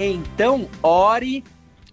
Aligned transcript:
Então, 0.00 0.68
ore 0.80 1.42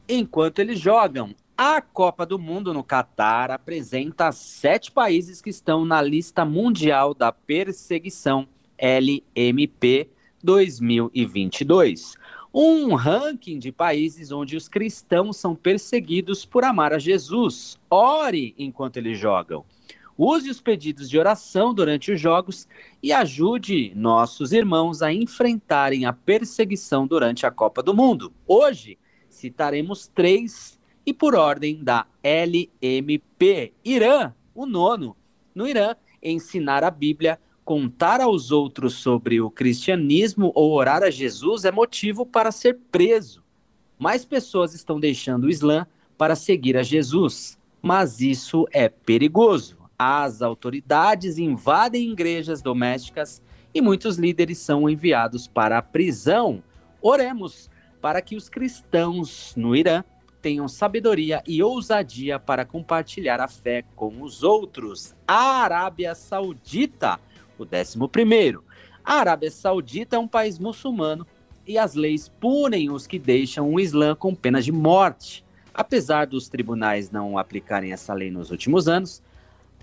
enquanto 0.08 0.60
eles 0.60 0.80
jogam. 0.80 1.34
A 1.58 1.82
Copa 1.82 2.24
do 2.24 2.38
Mundo 2.38 2.72
no 2.72 2.84
Catar 2.84 3.50
apresenta 3.50 4.32
sete 4.32 4.92
países 4.92 5.42
que 5.42 5.50
estão 5.50 5.84
na 5.84 6.04
lista 6.04 6.46
mundial 6.46 7.16
da 7.16 7.32
perseguição 7.32 8.48
LMP 8.78 10.08
2022. 10.44 12.16
Um 12.54 12.94
ranking 12.94 13.58
de 13.58 13.72
países 13.72 14.32
onde 14.32 14.56
os 14.56 14.68
cristãos 14.68 15.38
são 15.38 15.56
perseguidos 15.56 16.46
por 16.46 16.64
amar 16.64 16.94
a 16.94 17.00
Jesus. 17.00 17.80
Ore 17.90 18.54
enquanto 18.56 18.98
eles 18.98 19.18
jogam. 19.18 19.66
Use 20.18 20.50
os 20.50 20.62
pedidos 20.62 21.10
de 21.10 21.20
oração 21.20 21.74
durante 21.74 22.12
os 22.12 22.22
jogos 22.22 22.68
e 23.04 23.12
ajude 23.12 23.92
nossos 23.96 24.54
irmãos 24.54 25.02
a 25.02 25.12
enfrentarem 25.12 26.06
a 26.06 26.14
perseguição 26.14 27.06
durante 27.06 27.46
a 27.46 27.52
Copa 27.52 27.84
do 27.84 27.94
Mundo. 27.94 28.32
Hoje 28.48 28.98
citaremos 29.30 30.08
três 30.08 30.80
e 31.06 31.14
por 31.14 31.36
ordem 31.36 31.84
da 31.84 32.06
LMP. 32.24 33.74
Irã, 33.84 34.34
o 34.54 34.66
nono. 34.66 35.18
No 35.54 35.68
Irã, 35.68 35.96
ensinar 36.24 36.84
a 36.84 36.90
Bíblia, 36.90 37.38
contar 37.66 38.22
aos 38.22 38.52
outros 38.52 38.94
sobre 38.94 39.42
o 39.42 39.50
cristianismo 39.50 40.50
ou 40.56 40.72
orar 40.72 41.04
a 41.04 41.10
Jesus 41.10 41.66
é 41.66 41.72
motivo 41.72 42.26
para 42.26 42.54
ser 42.54 42.80
preso. 42.90 43.44
Mais 44.00 44.24
pessoas 44.24 44.74
estão 44.74 44.98
deixando 44.98 45.44
o 45.44 45.50
Islã 45.50 45.86
para 46.18 46.36
seguir 46.36 46.78
a 46.78 46.84
Jesus, 46.84 47.58
mas 47.82 48.22
isso 48.22 48.66
é 48.72 48.88
perigoso. 48.88 49.85
As 49.98 50.42
autoridades 50.42 51.38
invadem 51.38 52.12
igrejas 52.12 52.62
domésticas 52.62 53.42
e 53.74 53.82
muitos 53.82 54.18
líderes 54.18 54.58
são 54.58 54.90
enviados 54.90 55.48
para 55.48 55.78
a 55.78 55.82
prisão. 55.82 56.62
Oremos 57.02 57.70
para 58.02 58.22
que 58.22 58.36
os 58.36 58.50
cristãos 58.50 59.54
no 59.56 59.76
Irã 59.76 60.04
tenham 60.42 60.68
sabedoria 60.68 61.42
e 61.48 61.64
ousadia 61.64 62.38
para 62.38 62.66
compartilhar 62.66 63.40
a 63.40 63.48
fé 63.48 63.84
com 63.96 64.22
os 64.22 64.44
outros. 64.44 65.16
A 65.28 65.64
Arábia 65.64 66.14
Saudita, 66.14 67.20
o 67.58 67.66
décimo 67.66 68.08
primeiro. 68.08 68.64
A 69.04 69.16
Arábia 69.16 69.50
Saudita 69.50 70.18
é 70.18 70.20
um 70.20 70.28
país 70.28 70.60
muçulmano 70.60 71.26
e 71.66 71.78
as 71.78 71.96
leis 71.96 72.30
punem 72.30 72.92
os 72.92 73.08
que 73.08 73.18
deixam 73.18 73.74
o 73.74 73.80
Islã 73.80 74.14
com 74.14 74.36
pena 74.36 74.62
de 74.62 74.72
morte. 74.72 75.44
Apesar 75.74 76.28
dos 76.28 76.48
tribunais 76.48 77.10
não 77.10 77.38
aplicarem 77.38 77.92
essa 77.92 78.14
lei 78.14 78.30
nos 78.30 78.52
últimos 78.52 78.88
anos, 78.88 79.24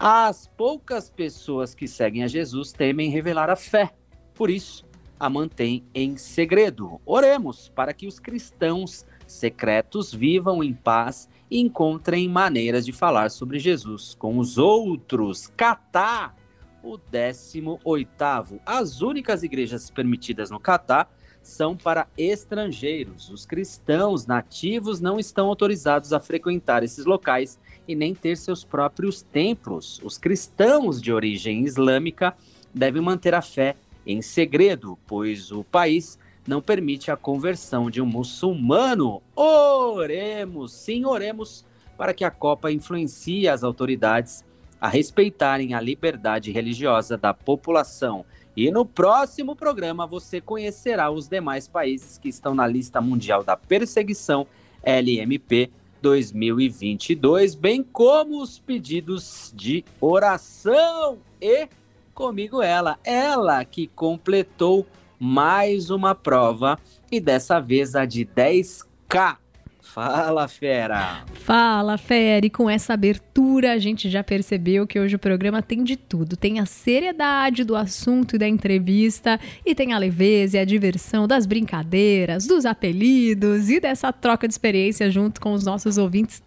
as 0.05 0.48
poucas 0.48 1.08
pessoas 1.08 1.77
que 1.77 1.86
seguem 1.86 2.25
a 2.25 2.27
Jesus 2.27 2.72
temem 2.72 3.08
revelar 3.08 3.48
a 3.48 3.55
fé, 3.55 3.92
por 4.34 4.50
isso 4.50 4.84
a 5.19 5.31
mantém 5.31 5.86
em 5.95 6.17
segredo. 6.17 7.00
Oremos 7.06 7.69
para 7.69 7.92
que 7.95 8.08
os 8.08 8.19
cristãos 8.19 9.06
secretos 9.28 10.12
vivam 10.12 10.61
em 10.61 10.75
paz 10.75 11.28
e 11.48 11.61
encontrem 11.61 12.28
maneiras 12.28 12.84
de 12.84 12.91
falar 12.91 13.30
sobre 13.30 13.61
Jesus 13.61 14.17
com 14.17 14.39
os 14.39 14.58
outros. 14.58 15.46
Catar, 15.57 16.35
o 16.83 16.98
18º. 16.98 18.58
As 18.67 19.02
únicas 19.02 19.45
igrejas 19.45 19.89
permitidas 19.89 20.51
no 20.51 20.58
Catar 20.58 21.08
são 21.42 21.77
para 21.77 22.07
estrangeiros. 22.17 23.29
Os 23.30 23.45
cristãos 23.45 24.27
nativos 24.27 25.01
não 25.01 25.19
estão 25.19 25.48
autorizados 25.48 26.13
a 26.13 26.20
frequentar 26.20 26.83
esses 26.83 27.05
locais 27.05 27.58
e 27.86 27.95
nem 27.95 28.14
ter 28.14 28.36
seus 28.36 28.64
próprios 28.64 29.23
templos. 29.23 30.01
Os 30.05 30.17
cristãos 30.17 31.03
de 31.03 31.13
origem 31.13 31.64
islâmica 31.64 32.35
devem 32.73 33.03
manter 33.03 33.35
a 33.35 33.42
fé 33.42 33.77
em 34.07 34.23
segredo, 34.23 34.98
pois 35.07 35.51
o 35.51 35.64
país 35.64 36.19
não 36.47 36.61
permite 36.61 37.11
a 37.11 37.17
conversão 37.17 37.91
de 37.91 38.01
um 38.01 38.07
muçulmano. 38.07 39.23
Oremos, 39.35 40.73
sim, 40.73 41.05
oremos 41.05 41.64
para 41.97 42.14
que 42.14 42.24
a 42.24 42.30
Copa 42.30 42.73
influencie 42.73 43.48
as 43.48 43.63
autoridades 43.63 44.45
a 44.80 44.89
respeitarem 44.89 45.74
a 45.74 45.80
liberdade 45.80 46.51
religiosa 46.51 47.17
da 47.17 47.33
população. 47.33 48.24
E 48.57 48.70
no 48.70 48.85
próximo 48.85 49.57
programa 49.57 50.07
você 50.07 50.40
conhecerá 50.40 51.11
os 51.11 51.29
demais 51.29 51.67
países 51.67 52.18
que 52.18 52.29
estão 52.29 52.55
na 52.55 52.67
lista 52.67 53.01
mundial 53.01 53.42
da 53.42 53.57
perseguição 53.57 54.46
LMP 54.83 55.70
2022, 56.02 57.55
bem 57.55 57.83
como 57.83 58.42
os 58.42 58.58
pedidos 58.58 59.52
de 59.57 59.85
oração. 60.01 61.18
E 61.41 61.68
comigo 62.12 62.61
ela, 62.61 62.98
ela 63.05 63.64
que 63.64 63.86
completou 63.86 64.86
mais 65.18 65.89
uma 65.89 66.14
prova 66.14 66.79
e 67.11 67.20
dessa 67.20 67.61
vez 67.61 67.95
a 67.95 68.05
de 68.05 68.27
10K. 68.27 69.39
Fala, 69.83 70.47
fera! 70.47 71.25
Fala, 71.35 71.98
fera! 71.98 72.47
E 72.47 72.48
com 72.48 72.70
essa 72.70 72.95
abertura 72.95 73.73
a 73.73 73.79
gente 73.79 74.09
já 74.09 74.23
percebeu 74.23 74.87
que 74.87 74.98
hoje 74.98 75.17
o 75.17 75.19
programa 75.19 75.61
tem 75.61 75.83
de 75.83 75.97
tudo. 75.97 76.37
Tem 76.37 76.61
a 76.61 76.65
seriedade 76.65 77.65
do 77.65 77.77
assunto 77.77 78.37
e 78.37 78.39
da 78.39 78.48
entrevista, 78.48 79.39
e 79.67 79.75
tem 79.75 79.92
a 79.92 79.98
leveza 79.98 80.57
e 80.57 80.61
a 80.61 80.65
diversão 80.65 81.27
das 81.27 81.45
brincadeiras, 81.45 82.47
dos 82.47 82.65
apelidos 82.65 83.69
e 83.69 83.81
dessa 83.81 84.13
troca 84.13 84.47
de 84.47 84.55
experiência 84.55 85.11
junto 85.11 85.41
com 85.41 85.53
os 85.53 85.65
nossos 85.65 85.98
ouvintes 85.98 86.41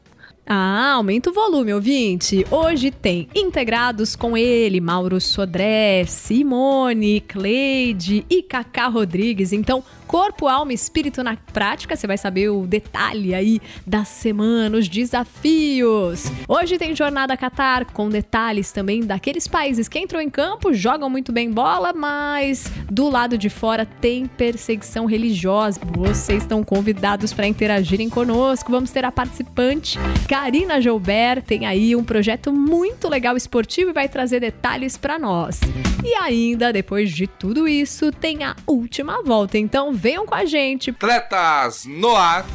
ah, 0.47 0.91
aumenta 0.93 1.31
o 1.31 1.33
volume, 1.33 1.73
ouvinte. 1.73 2.45
Hoje 2.51 2.91
tem 2.91 3.27
integrados 3.33 4.15
com 4.15 4.37
ele 4.37 4.79
Mauro 4.79 5.19
Sodré, 5.19 6.05
Simone, 6.05 7.21
Cleide 7.21 8.23
e 8.29 8.43
Cacá 8.43 8.87
Rodrigues. 8.87 9.51
Então, 9.51 9.83
corpo, 10.05 10.47
alma 10.47 10.71
e 10.71 10.75
espírito 10.75 11.23
na 11.23 11.35
prática, 11.35 11.95
você 11.95 12.05
vai 12.05 12.17
saber 12.17 12.49
o 12.49 12.67
detalhe 12.67 13.33
aí 13.33 13.59
da 13.87 14.05
semana, 14.05 14.77
os 14.77 14.87
desafios. 14.87 16.25
Hoje 16.47 16.77
tem 16.77 16.95
Jornada 16.95 17.35
Qatar, 17.35 17.91
com 17.91 18.07
detalhes 18.07 18.71
também 18.71 19.01
daqueles 19.01 19.47
países 19.47 19.87
que 19.87 19.97
entram 19.97 20.21
em 20.21 20.29
campo, 20.29 20.73
jogam 20.73 21.09
muito 21.09 21.31
bem 21.31 21.51
bola, 21.51 21.91
mas 21.91 22.71
do 22.91 23.09
lado 23.09 23.35
de 23.35 23.49
fora 23.49 23.85
tem 23.85 24.27
perseguição 24.27 25.05
religiosa. 25.05 25.79
Vocês 25.83 26.43
estão 26.43 26.63
convidados 26.63 27.33
para 27.33 27.47
interagirem 27.47 28.09
conosco. 28.09 28.71
Vamos 28.71 28.91
ter 28.91 29.03
a 29.05 29.11
participante 29.11 29.97
Karina 30.35 30.81
Joubert, 30.81 31.43
tem 31.43 31.65
aí 31.65 31.95
um 31.95 32.03
projeto 32.03 32.51
muito 32.51 33.07
legal 33.07 33.37
esportivo 33.37 33.91
e 33.91 33.93
vai 33.93 34.09
trazer 34.09 34.41
detalhes 34.41 34.97
para 34.97 35.17
nós. 35.17 35.61
E 36.03 36.13
ainda, 36.15 36.73
depois 36.73 37.09
de 37.09 37.25
tudo 37.25 37.69
isso, 37.69 38.11
tem 38.11 38.43
a 38.43 38.53
última 38.67 39.23
volta. 39.23 39.57
Então, 39.57 39.93
venham 39.93 40.25
com 40.25 40.35
a 40.35 40.43
gente. 40.43 40.89
Atletas 40.89 41.85
no 41.85 42.13
ar. 42.13 42.45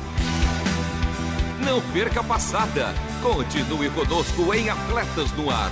Não 1.64 1.80
perca 1.90 2.20
a 2.20 2.22
passada. 2.22 2.94
Continue 3.22 3.88
conosco 3.88 4.52
em 4.52 4.68
Atletas 4.68 5.32
no 5.32 5.48
Ar. 5.48 5.70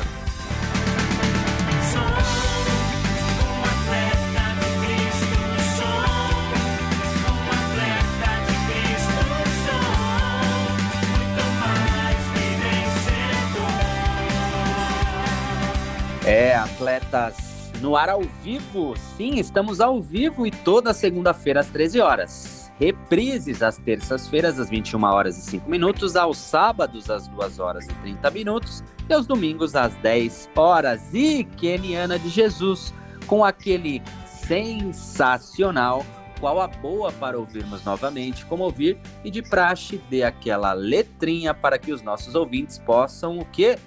É, 16.29 16.55
atletas 16.55 17.73
no 17.81 17.97
ar 17.97 18.11
ao 18.11 18.21
vivo. 18.21 18.95
Sim, 19.17 19.37
estamos 19.39 19.81
ao 19.81 19.99
vivo 19.99 20.47
e 20.47 20.51
toda 20.51 20.93
segunda-feira 20.93 21.61
às 21.61 21.69
13 21.69 22.01
horas. 22.01 22.71
Reprises 22.79 23.63
às 23.63 23.79
terças-feiras 23.79 24.61
às 24.61 24.69
21 24.69 25.03
horas 25.05 25.39
e 25.39 25.41
5 25.41 25.71
minutos, 25.71 26.17
aos 26.17 26.37
sábados 26.37 27.09
às 27.09 27.27
2 27.29 27.59
horas 27.59 27.87
e 27.87 27.95
30 28.03 28.31
minutos 28.31 28.85
e 29.09 29.15
aos 29.15 29.27
domingos 29.27 29.75
às 29.75 29.95
10 29.95 30.51
horas. 30.55 31.15
E 31.15 31.45
Keniana 31.45 32.19
de 32.19 32.29
Jesus 32.29 32.93
com 33.27 33.43
aquele 33.43 34.03
sensacional 34.27 36.05
qual 36.39 36.61
a 36.61 36.69
boa 36.69 37.11
para 37.11 37.39
ouvirmos 37.39 37.83
novamente, 37.85 38.45
como 38.45 38.65
ouvir 38.65 38.99
e 39.25 39.31
de 39.31 39.41
praxe 39.41 39.97
dê 40.11 40.25
aquela 40.25 40.75
letrinha 40.75 41.55
para 41.55 41.79
que 41.79 41.91
os 41.91 42.03
nossos 42.03 42.35
ouvintes 42.35 42.79
possam 42.79 43.39
o 43.39 43.47
que 43.47 43.79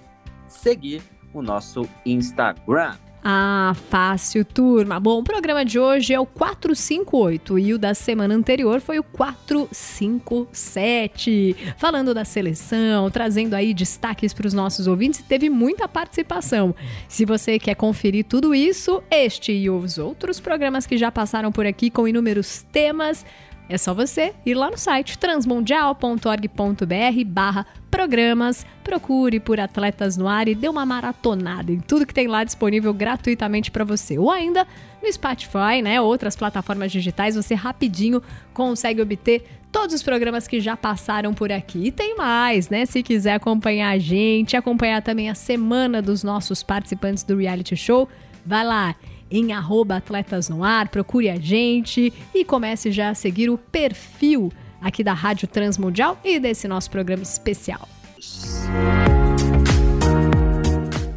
seguir 0.47 1.03
o 1.33 1.41
nosso 1.41 1.87
Instagram. 2.05 2.93
Ah, 3.23 3.75
fácil, 3.89 4.43
turma. 4.43 4.99
Bom, 4.99 5.19
o 5.19 5.23
programa 5.23 5.63
de 5.63 5.77
hoje 5.77 6.11
é 6.11 6.19
o 6.19 6.25
458 6.25 7.59
e 7.59 7.71
o 7.71 7.77
da 7.77 7.93
semana 7.93 8.33
anterior 8.33 8.81
foi 8.81 8.97
o 8.97 9.03
457. 9.03 11.55
Falando 11.77 12.15
da 12.15 12.25
seleção, 12.25 13.11
trazendo 13.11 13.53
aí 13.53 13.75
destaques 13.75 14.33
para 14.33 14.47
os 14.47 14.55
nossos 14.55 14.87
ouvintes, 14.87 15.21
teve 15.21 15.51
muita 15.51 15.87
participação. 15.87 16.73
Se 17.07 17.23
você 17.23 17.59
quer 17.59 17.75
conferir 17.75 18.25
tudo 18.25 18.55
isso, 18.55 19.03
este 19.11 19.51
e 19.51 19.69
os 19.69 19.99
outros 19.99 20.39
programas 20.39 20.87
que 20.87 20.97
já 20.97 21.11
passaram 21.11 21.51
por 21.51 21.67
aqui 21.67 21.91
com 21.91 22.07
inúmeros 22.07 22.65
temas, 22.71 23.23
é 23.71 23.77
só 23.77 23.93
você 23.93 24.33
ir 24.45 24.53
lá 24.53 24.69
no 24.69 24.77
site 24.77 25.17
transmundial.org.br 25.17 27.25
barra 27.25 27.65
programas, 27.89 28.65
procure 28.83 29.39
por 29.39 29.61
Atletas 29.61 30.17
no 30.17 30.27
Ar 30.27 30.49
e 30.49 30.55
dê 30.55 30.67
uma 30.67 30.85
maratonada 30.85 31.71
em 31.71 31.79
tudo 31.79 32.05
que 32.05 32.13
tem 32.13 32.27
lá 32.27 32.43
disponível 32.43 32.93
gratuitamente 32.93 33.71
para 33.71 33.85
você. 33.85 34.19
Ou 34.19 34.29
ainda 34.29 34.67
no 35.01 35.11
Spotify, 35.11 35.81
né, 35.81 36.01
outras 36.01 36.35
plataformas 36.35 36.91
digitais, 36.91 37.35
você 37.35 37.55
rapidinho 37.55 38.21
consegue 38.53 39.01
obter 39.01 39.45
todos 39.71 39.95
os 39.95 40.03
programas 40.03 40.49
que 40.49 40.59
já 40.59 40.75
passaram 40.75 41.33
por 41.33 41.49
aqui. 41.49 41.85
E 41.85 41.91
tem 41.91 42.17
mais, 42.17 42.69
né? 42.69 42.85
Se 42.85 43.01
quiser 43.01 43.35
acompanhar 43.35 43.91
a 43.91 43.97
gente, 43.97 44.57
acompanhar 44.57 45.01
também 45.01 45.29
a 45.29 45.35
semana 45.35 46.01
dos 46.01 46.23
nossos 46.23 46.61
participantes 46.61 47.23
do 47.23 47.37
reality 47.37 47.77
show, 47.77 48.09
vai 48.45 48.65
lá 48.65 48.95
em 49.31 49.53
arroba 49.53 49.95
Atletas 49.95 50.49
no 50.49 50.63
Ar, 50.63 50.89
procure 50.89 51.29
a 51.29 51.39
gente 51.39 52.13
e 52.35 52.43
comece 52.43 52.91
já 52.91 53.09
a 53.09 53.15
seguir 53.15 53.49
o 53.49 53.57
perfil 53.57 54.51
aqui 54.81 55.03
da 55.03 55.13
Rádio 55.13 55.47
Transmundial 55.47 56.19
e 56.23 56.39
desse 56.39 56.67
nosso 56.67 56.91
programa 56.91 57.23
especial. 57.23 57.87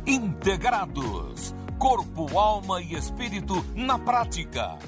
Integrados. 0.07 1.55
Corpo, 1.79 2.39
alma 2.39 2.81
e 2.81 2.95
espírito 2.95 3.65
na 3.75 3.99
prática. 3.99 4.79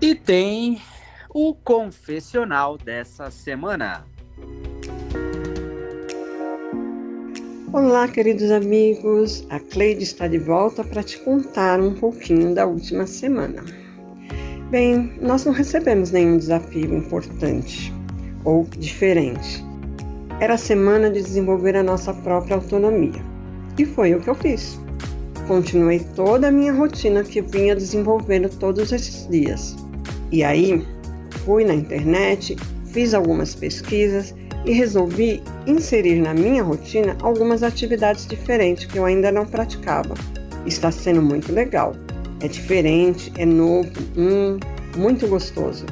E 0.00 0.14
tem 0.14 0.80
o 1.28 1.54
confessional 1.54 2.78
dessa 2.78 3.30
semana. 3.30 4.04
Olá, 7.74 8.06
queridos 8.06 8.52
amigos. 8.52 9.44
A 9.50 9.58
Cleide 9.58 10.04
está 10.04 10.28
de 10.28 10.38
volta 10.38 10.84
para 10.84 11.02
te 11.02 11.18
contar 11.18 11.80
um 11.80 11.92
pouquinho 11.92 12.54
da 12.54 12.64
última 12.64 13.04
semana. 13.04 13.64
Bem, 14.70 15.12
nós 15.20 15.44
não 15.44 15.52
recebemos 15.52 16.12
nenhum 16.12 16.38
desafio 16.38 16.96
importante 16.96 17.92
ou 18.44 18.62
diferente. 18.78 19.64
Era 20.38 20.54
a 20.54 20.56
semana 20.56 21.10
de 21.10 21.20
desenvolver 21.20 21.74
a 21.74 21.82
nossa 21.82 22.14
própria 22.14 22.54
autonomia. 22.54 23.20
E 23.76 23.84
foi 23.84 24.14
o 24.14 24.20
que 24.20 24.30
eu 24.30 24.36
fiz. 24.36 24.78
Continuei 25.48 25.98
toda 26.14 26.46
a 26.46 26.52
minha 26.52 26.72
rotina 26.72 27.24
que 27.24 27.40
vinha 27.40 27.74
desenvolvendo 27.74 28.48
todos 28.50 28.92
esses 28.92 29.28
dias. 29.28 29.74
E 30.30 30.44
aí, 30.44 30.80
fui 31.44 31.64
na 31.64 31.74
internet, 31.74 32.54
fiz 32.92 33.14
algumas 33.14 33.52
pesquisas 33.52 34.32
e 34.64 34.72
resolvi 34.72 35.42
inserir 35.66 36.20
na 36.20 36.32
minha 36.32 36.62
rotina 36.62 37.16
algumas 37.20 37.62
atividades 37.62 38.26
diferentes 38.26 38.86
que 38.86 38.98
eu 38.98 39.04
ainda 39.04 39.30
não 39.30 39.46
praticava. 39.46 40.14
Está 40.66 40.90
sendo 40.90 41.20
muito 41.20 41.52
legal. 41.52 41.94
É 42.40 42.48
diferente, 42.48 43.32
é 43.36 43.44
novo, 43.44 43.90
hum, 44.16 44.58
muito 44.96 45.26
gostoso. 45.26 45.86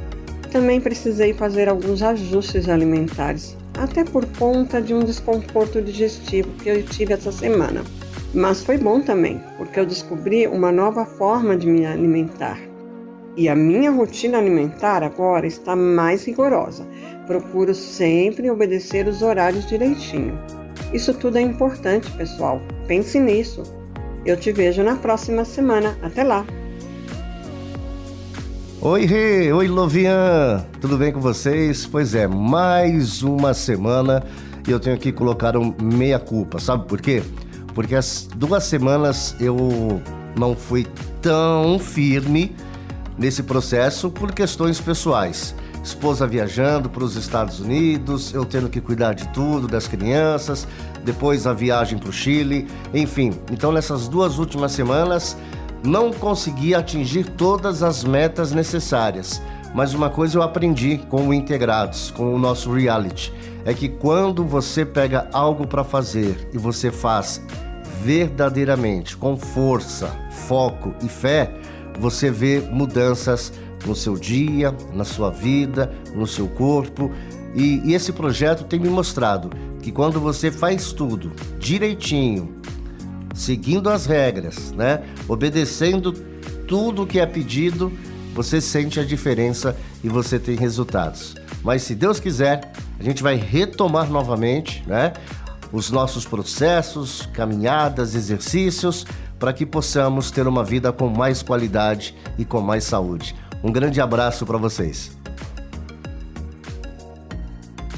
Também 0.51 0.81
precisei 0.81 1.33
fazer 1.33 1.69
alguns 1.69 2.03
ajustes 2.03 2.69
alimentares, 2.69 3.57
até 3.79 4.05
por 4.05 4.27
conta 4.39 4.81
de 4.81 4.93
um 4.93 5.01
desconforto 5.01 5.81
digestivo 5.81 6.51
que 6.63 6.69
eu 6.69 6.83
tive 6.83 7.15
essa 7.15 7.33
semana. 7.33 7.83
Mas 8.35 8.63
foi 8.63 8.79
bom 8.79 9.01
também, 9.01 9.41
porque 9.57 9.79
eu 9.79 9.87
descobri 9.87 10.47
uma 10.47 10.73
nova 10.73 11.05
forma 11.05 11.57
de 11.57 11.67
me 11.67 11.85
alimentar. 11.85 12.72
E 13.35 13.49
a 13.49 13.57
minha 13.57 13.91
rotina 13.91 14.39
alimentar 14.39 15.03
agora 15.03 15.47
está 15.47 15.75
mais 15.75 16.25
rigorosa. 16.27 16.87
Procuro 17.27 17.75
sempre 17.75 18.51
obedecer 18.51 19.09
os 19.09 19.23
horários 19.23 19.67
direitinho. 19.67 20.39
Isso 20.93 21.15
tudo 21.15 21.39
é 21.39 21.41
importante, 21.41 22.11
pessoal. 22.13 22.61
Pense 22.87 23.19
nisso. 23.19 23.63
Eu 24.27 24.37
te 24.37 24.53
vejo 24.53 24.83
na 24.83 24.97
próxima 24.97 25.47
semana. 25.47 25.97
Até 26.03 26.23
lá! 26.23 26.45
Oi, 28.83 29.07
Rê! 29.07 29.51
Oi, 29.51 29.67
Lovian! 29.67 30.67
Tudo 30.81 30.99
bem 30.99 31.11
com 31.11 31.21
vocês? 31.21 31.87
Pois 31.87 32.15
é, 32.15 32.27
mais 32.27 33.23
uma 33.23 33.55
semana 33.55 34.23
e 34.67 34.71
eu 34.71 34.79
tenho 34.79 34.99
que 34.99 35.11
colocar 35.11 35.57
um 35.57 35.75
meia-culpa. 35.81 36.59
Sabe 36.59 36.87
por 36.87 37.01
quê? 37.01 37.23
Porque 37.75 37.95
as 37.95 38.29
duas 38.37 38.65
semanas 38.65 39.35
eu 39.41 39.57
não 40.37 40.55
fui 40.55 40.87
tão 41.23 41.79
firme 41.79 42.55
nesse 43.19 43.43
processo 43.43 44.11
por 44.11 44.33
questões 44.33 44.81
pessoais. 44.81 45.55
Esposa 45.83 46.27
viajando 46.27 46.89
para 46.89 47.03
os 47.03 47.17
Estados 47.17 47.61
Unidos, 47.61 48.33
eu 48.33 48.45
tendo 48.45 48.69
que 48.69 48.81
cuidar 48.81 49.15
de 49.15 49.27
tudo, 49.29 49.67
das 49.67 49.89
crianças, 49.89 50.67
depois 51.05 51.47
a 51.47 51.53
viagem 51.53 51.99
para 51.99 52.09
o 52.09 52.13
Chile, 52.13 52.69
enfim. 52.95 53.33
Então, 53.51 53.73
nessas 53.73 54.07
duas 54.07 54.39
últimas 54.39 54.73
semanas, 54.73 55.37
não 55.85 56.13
consegui 56.13 56.75
atingir 56.75 57.25
todas 57.25 57.83
as 57.83 58.05
metas 58.05 58.53
necessárias. 58.53 59.43
Mas 59.75 59.95
uma 59.95 60.11
coisa 60.11 60.39
eu 60.39 60.43
aprendi 60.43 60.99
com 61.09 61.29
o 61.29 61.35
Integrados, 61.35 62.11
com 62.11 62.35
o 62.35 62.39
nosso 62.39 62.73
reality, 62.73 63.33
é 63.65 63.73
que 63.73 63.89
quando 63.89 64.45
você 64.45 64.85
pega 64.85 65.29
algo 65.33 65.67
para 65.67 65.83
fazer 65.83 66.49
e 66.53 66.59
você 66.59 66.91
faz 66.91 67.43
verdadeiramente, 68.03 69.17
com 69.17 69.37
força, 69.37 70.11
foco 70.31 70.95
e 71.03 71.09
fé, 71.09 71.55
você 71.99 72.31
vê 72.31 72.61
mudanças 72.61 73.53
no 73.87 73.95
seu 73.95 74.17
dia, 74.17 74.75
na 74.93 75.05
sua 75.05 75.31
vida, 75.31 75.93
no 76.15 76.27
seu 76.27 76.49
corpo. 76.49 77.11
E, 77.55 77.83
e, 77.85 77.95
esse 77.95 78.13
projeto 78.13 78.65
tem 78.65 78.81
me 78.81 78.89
mostrado 78.89 79.51
que 79.83 79.93
quando 79.93 80.21
você 80.21 80.51
faz 80.51 80.93
tudo 80.93 81.33
direitinho, 81.59 82.57
seguindo 83.35 83.91
as 83.91 84.07
regras, 84.07 84.73
né, 84.73 85.03
obedecendo 85.29 86.13
tudo 86.67 87.07
que 87.07 87.19
é 87.19 87.27
pedido, 87.27 87.93
você 88.35 88.61
sente 88.61 88.99
a 88.99 89.05
diferença 89.05 89.77
e 90.03 90.09
você 90.09 90.39
tem 90.39 90.57
resultados. 90.57 91.35
Mas 91.63 91.83
se 91.83 91.95
Deus 91.95 92.19
quiser, 92.19 92.73
a 92.99 93.03
gente 93.03 93.23
vai 93.23 93.37
retomar 93.37 94.11
novamente, 94.11 94.83
né, 94.87 95.13
os 95.71 95.91
nossos 95.91 96.25
processos, 96.25 97.29
caminhadas, 97.33 98.15
exercícios 98.15 99.07
para 99.43 99.53
que 99.53 99.67
possamos 99.67 100.31
ter 100.31 100.47
uma 100.47 100.63
vida 100.63 100.93
com 100.93 101.09
mais 101.09 101.43
qualidade 101.43 102.15
e 102.39 102.45
com 102.45 102.61
mais 102.61 102.85
saúde. 102.85 103.35
Um 103.61 103.73
grande 103.73 104.01
abraço 104.01 104.47
para 104.47 104.57
vocês. 104.57 105.19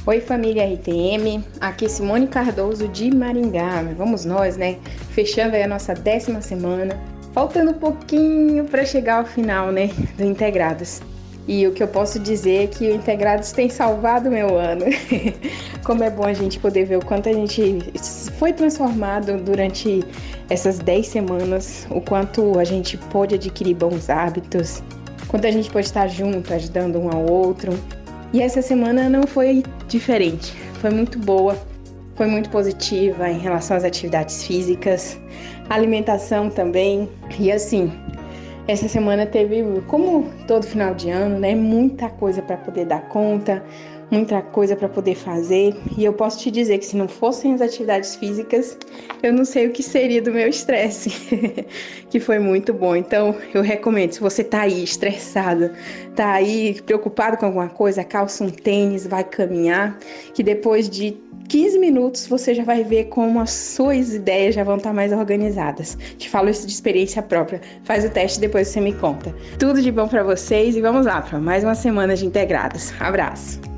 Oi, 0.07 0.23
família 0.23 0.65
RTM. 0.65 1.45
Aqui 1.61 1.87
Simone 1.87 2.29
Cardoso 2.29 2.89
de 2.89 3.15
Maringá. 3.15 3.83
Vamos 3.95 4.25
nós, 4.25 4.57
né? 4.57 4.79
Fechando 5.11 5.55
aí 5.55 5.63
a 5.63 5.69
nossa 5.69 5.93
décima 5.93 6.41
semana. 6.41 6.99
Faltando 7.35 7.73
um 7.73 7.79
pouquinho 7.79 8.65
para 8.65 8.87
chegar 8.87 9.19
ao 9.19 9.27
final, 9.27 9.71
né? 9.71 9.91
Do 10.17 10.25
Integrados. 10.25 11.03
E 11.47 11.67
o 11.67 11.73
que 11.73 11.83
eu 11.83 11.89
posso 11.89 12.19
dizer 12.19 12.65
é 12.65 12.67
que 12.67 12.89
o 12.89 12.95
Integrados 12.95 13.53
tem 13.53 13.69
salvado 13.69 14.31
meu 14.31 14.59
ano. 14.59 14.87
Como 15.85 16.03
é 16.03 16.09
bom 16.09 16.25
a 16.25 16.33
gente 16.33 16.59
poder 16.59 16.87
ver 16.87 16.97
o 16.97 17.05
quanto 17.05 17.29
a 17.29 17.33
gente 17.35 17.81
foi 18.39 18.55
transformado 18.55 19.37
durante 19.37 20.03
essas 20.49 20.79
10 20.79 21.07
semanas, 21.07 21.87
o 21.91 22.01
quanto 22.01 22.59
a 22.59 22.65
gente 22.65 22.97
pôde 22.97 23.35
adquirir 23.35 23.75
bons 23.75 24.11
hábitos, 24.11 24.83
quanto 25.29 25.47
a 25.47 25.51
gente 25.51 25.71
pode 25.71 25.87
estar 25.87 26.07
junto, 26.09 26.53
ajudando 26.53 26.99
um 26.99 27.11
ao 27.11 27.25
outro. 27.31 27.73
E 28.33 28.43
essa 28.43 28.61
semana 28.61 29.09
não 29.09 29.27
foi 29.27 29.63
diferente, 29.89 30.53
foi 30.81 30.91
muito 30.91 31.19
boa, 31.19 31.57
foi 32.17 32.27
muito 32.27 32.51
positiva 32.51 33.31
em 33.31 33.39
relação 33.39 33.77
às 33.77 33.85
atividades 33.85 34.45
físicas, 34.45 35.19
alimentação 35.71 36.51
também. 36.51 37.09
E 37.39 37.51
assim, 37.51 37.93
essa 38.67 38.89
semana 38.89 39.27
teve, 39.27 39.63
como 39.87 40.29
todo 40.47 40.65
final 40.65 40.95
de 40.95 41.11
ano, 41.11 41.39
né, 41.39 41.55
muita 41.55 42.09
coisa 42.09 42.41
para 42.43 42.57
poder 42.57 42.87
dar 42.87 43.03
conta, 43.09 43.63
muita 44.15 44.41
coisa 44.41 44.77
para 44.77 44.89
poder 44.89 45.17
fazer. 45.17 45.75
E 45.99 46.05
eu 46.05 46.13
posso 46.13 46.39
te 46.39 46.51
dizer 46.51 46.79
que 46.79 46.87
se 46.87 46.97
não 46.97 47.09
fossem 47.09 47.53
as 47.53 47.61
atividades 47.61 48.15
físicas, 48.15 48.79
eu 49.23 49.33
não 49.33 49.45
sei 49.45 49.67
o 49.67 49.71
que 49.71 49.83
seria 49.83 50.23
do 50.23 50.33
meu 50.33 50.49
estresse, 50.49 51.11
que 52.09 52.21
foi 52.21 52.39
muito 52.39 52.73
bom. 52.73 52.95
Então, 52.95 53.35
eu 53.53 53.63
recomendo, 53.63 54.13
se 54.13 54.21
você 54.21 54.45
tá 54.45 54.63
aí 54.63 54.85
estressado, 54.85 55.71
tá 56.15 56.33
aí 56.33 56.81
preocupado 56.83 57.37
com 57.37 57.47
alguma 57.47 57.69
coisa, 57.69 58.05
calça 58.05 58.45
um 58.45 58.51
tênis, 58.51 59.07
vai 59.07 59.25
caminhar, 59.25 59.99
que 60.33 60.43
depois 60.43 60.89
de 60.89 61.17
15 61.49 61.79
minutos 61.79 62.27
você 62.27 62.55
já 62.55 62.65
vai 62.65 62.85
ver 62.85 63.05
como 63.07 63.41
as 63.41 63.51
suas 63.51 64.15
ideias 64.15 64.55
já 64.55 64.65
vão 64.65 64.77
estar 64.77 64.93
mais 64.93 65.13
organizadas. 65.13 65.99
Te 66.17 66.29
falo 66.29 66.49
isso 66.49 66.67
de 66.67 66.73
experiência 66.73 67.23
própria. 67.23 67.61
Faz 67.83 68.05
o 68.05 68.11
teste 68.11 68.41
depois 68.41 68.69
você 68.69 68.81
me 68.81 68.95
conta. 68.95 69.35
Tudo 69.59 69.83
de 69.83 69.91
bom 69.91 70.09
para 70.09 70.23
vocês 70.23 70.77
e 70.77 70.81
vamos 70.81 71.05
lá 71.05 71.21
para 71.21 71.39
mais 71.39 71.65
uma 71.65 71.75
semana 71.75 72.17
de 72.17 72.25
integradas. 72.25 72.95
Abraço. 73.01 73.74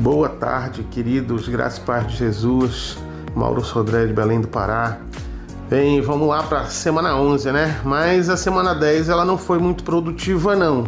Boa 0.00 0.30
tarde, 0.30 0.82
queridos. 0.84 1.46
Graças 1.46 1.78
a 1.78 1.82
paz 1.82 2.06
de 2.06 2.16
Jesus. 2.16 2.96
Mauro 3.36 3.62
Sodré 3.62 4.06
de 4.06 4.14
Belém 4.14 4.40
do 4.40 4.48
Pará. 4.48 4.98
Bem, 5.68 6.00
vamos 6.00 6.26
lá 6.26 6.42
para 6.42 6.64
semana 6.64 7.14
11, 7.14 7.52
né? 7.52 7.78
Mas 7.84 8.30
a 8.30 8.36
semana 8.38 8.74
10 8.74 9.10
ela 9.10 9.26
não 9.26 9.36
foi 9.36 9.58
muito 9.58 9.84
produtiva, 9.84 10.56
não. 10.56 10.84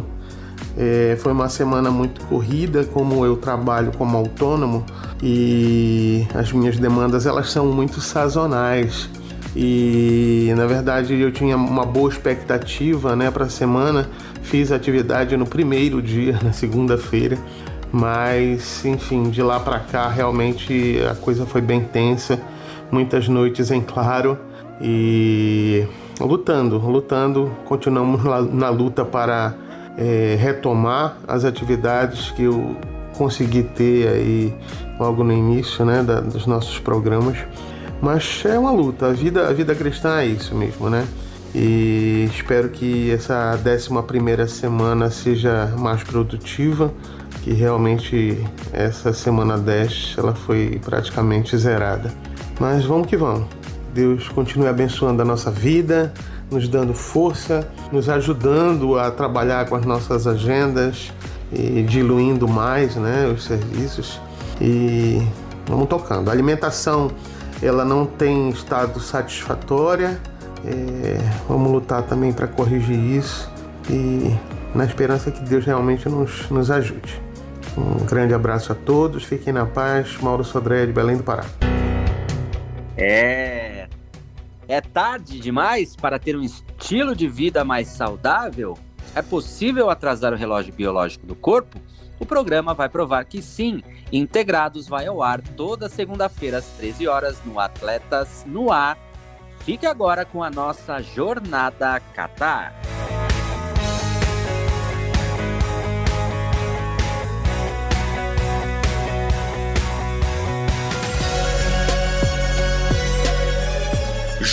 É, 0.75 1.15
foi 1.19 1.31
uma 1.31 1.47
semana 1.47 1.91
muito 1.91 2.25
corrida, 2.25 2.85
como 2.85 3.23
eu 3.23 3.37
trabalho 3.37 3.91
como 3.95 4.17
autônomo 4.17 4.83
e 5.21 6.27
as 6.33 6.51
minhas 6.51 6.79
demandas 6.79 7.27
elas 7.27 7.51
são 7.51 7.67
muito 7.67 8.01
sazonais. 8.01 9.07
E 9.55 10.51
na 10.57 10.65
verdade 10.65 11.13
eu 11.13 11.31
tinha 11.31 11.55
uma 11.55 11.85
boa 11.85 12.09
expectativa 12.09 13.15
né, 13.15 13.29
para 13.29 13.45
a 13.45 13.49
semana, 13.49 14.09
fiz 14.41 14.71
atividade 14.71 15.37
no 15.37 15.45
primeiro 15.45 16.01
dia, 16.01 16.39
na 16.41 16.51
segunda-feira, 16.51 17.37
mas 17.93 18.83
enfim, 18.83 19.29
de 19.29 19.43
lá 19.43 19.59
para 19.59 19.79
cá 19.79 20.09
realmente 20.09 20.99
a 21.07 21.13
coisa 21.13 21.45
foi 21.45 21.61
bem 21.61 21.81
tensa, 21.81 22.41
muitas 22.91 23.27
noites 23.27 23.69
em 23.69 23.81
claro 23.81 24.35
e 24.81 25.85
lutando, 26.19 26.79
lutando, 26.79 27.51
continuamos 27.65 28.23
na 28.51 28.69
luta 28.69 29.05
para 29.05 29.53
é, 29.95 30.35
retomar 30.39 31.17
as 31.27 31.45
atividades 31.45 32.31
que 32.31 32.43
eu 32.43 32.75
consegui 33.15 33.61
ter 33.61 34.07
aí 34.07 34.53
logo 34.99 35.23
no 35.23 35.31
início 35.31 35.85
né, 35.85 36.01
da, 36.01 36.19
dos 36.19 36.47
nossos 36.47 36.79
programas. 36.79 37.37
Mas 38.01 38.43
é 38.43 38.57
uma 38.57 38.71
luta, 38.71 39.07
a 39.07 39.13
vida, 39.13 39.47
a 39.47 39.53
vida 39.53 39.75
cristã 39.75 40.19
é 40.19 40.25
isso 40.25 40.55
mesmo, 40.55 40.89
né? 40.89 41.07
E 41.55 42.27
espero 42.33 42.67
que 42.69 43.11
essa 43.11 43.57
11 43.63 44.01
primeira 44.07 44.47
semana 44.47 45.11
seja 45.11 45.71
mais 45.77 46.03
produtiva, 46.03 46.91
que 47.41 47.53
realmente 47.53 48.37
essa 48.71 49.11
semana 49.13 49.57
10 49.57 50.15
ela 50.17 50.33
foi 50.33 50.79
praticamente 50.83 51.57
zerada. 51.57 52.13
Mas 52.59 52.85
vamos 52.85 53.07
que 53.07 53.17
vamos. 53.17 53.47
Deus 53.93 54.27
continue 54.29 54.67
abençoando 54.67 55.21
a 55.21 55.25
nossa 55.25 55.51
vida, 55.51 56.13
nos 56.49 56.67
dando 56.67 56.93
força, 56.93 57.67
nos 57.91 58.09
ajudando 58.09 58.97
a 58.97 59.11
trabalhar 59.11 59.67
com 59.67 59.75
as 59.75 59.85
nossas 59.85 60.25
agendas 60.25 61.11
e 61.51 61.83
diluindo 61.83 62.47
mais 62.47 62.95
né, 62.95 63.27
os 63.27 63.43
serviços. 63.43 64.19
E 64.61 65.21
vamos 65.67 65.87
tocando. 65.87 66.29
A 66.29 66.31
alimentação 66.31 67.11
ela 67.61 67.85
não 67.85 68.05
tem 68.05 68.49
estado 68.49 68.99
satisfatória. 68.99 70.19
É, 70.65 71.17
vamos 71.47 71.71
lutar 71.71 72.03
também 72.03 72.31
para 72.31 72.47
corrigir 72.47 72.97
isso 72.97 73.51
e 73.89 74.33
na 74.75 74.85
esperança 74.85 75.31
que 75.31 75.41
Deus 75.41 75.65
realmente 75.65 76.07
nos, 76.09 76.49
nos 76.49 76.71
ajude. 76.71 77.21
Um 77.77 78.05
grande 78.05 78.33
abraço 78.33 78.71
a 78.71 78.75
todos, 78.75 79.23
fiquem 79.23 79.51
na 79.51 79.65
paz. 79.65 80.17
Mauro 80.21 80.43
Sodré 80.43 80.85
de 80.85 80.91
Belém 80.91 81.17
do 81.17 81.23
Pará. 81.23 81.45
É, 82.95 83.87
é 84.67 84.81
tarde 84.81 85.39
demais 85.39 85.95
para 85.95 86.19
ter 86.19 86.35
um 86.35 86.41
estilo 86.41 87.15
de 87.15 87.27
vida 87.27 87.63
mais 87.63 87.87
saudável? 87.87 88.77
É 89.15 89.21
possível 89.21 89.89
atrasar 89.89 90.33
o 90.33 90.35
relógio 90.35 90.73
biológico 90.73 91.25
do 91.25 91.35
corpo? 91.35 91.79
O 92.19 92.25
programa 92.25 92.73
vai 92.73 92.87
provar 92.87 93.25
que 93.25 93.41
sim. 93.41 93.83
Integrados 94.11 94.87
vai 94.87 95.07
ao 95.07 95.21
ar 95.21 95.41
toda 95.41 95.89
segunda-feira 95.89 96.59
às 96.59 96.65
13 96.77 97.07
horas 97.07 97.37
no 97.43 97.59
Atletas 97.59 98.43
no 98.45 98.71
Ar. 98.71 98.97
Fique 99.59 99.85
agora 99.85 100.23
com 100.25 100.43
a 100.43 100.49
nossa 100.49 101.01
jornada 101.01 101.99
Qatar. 102.15 102.73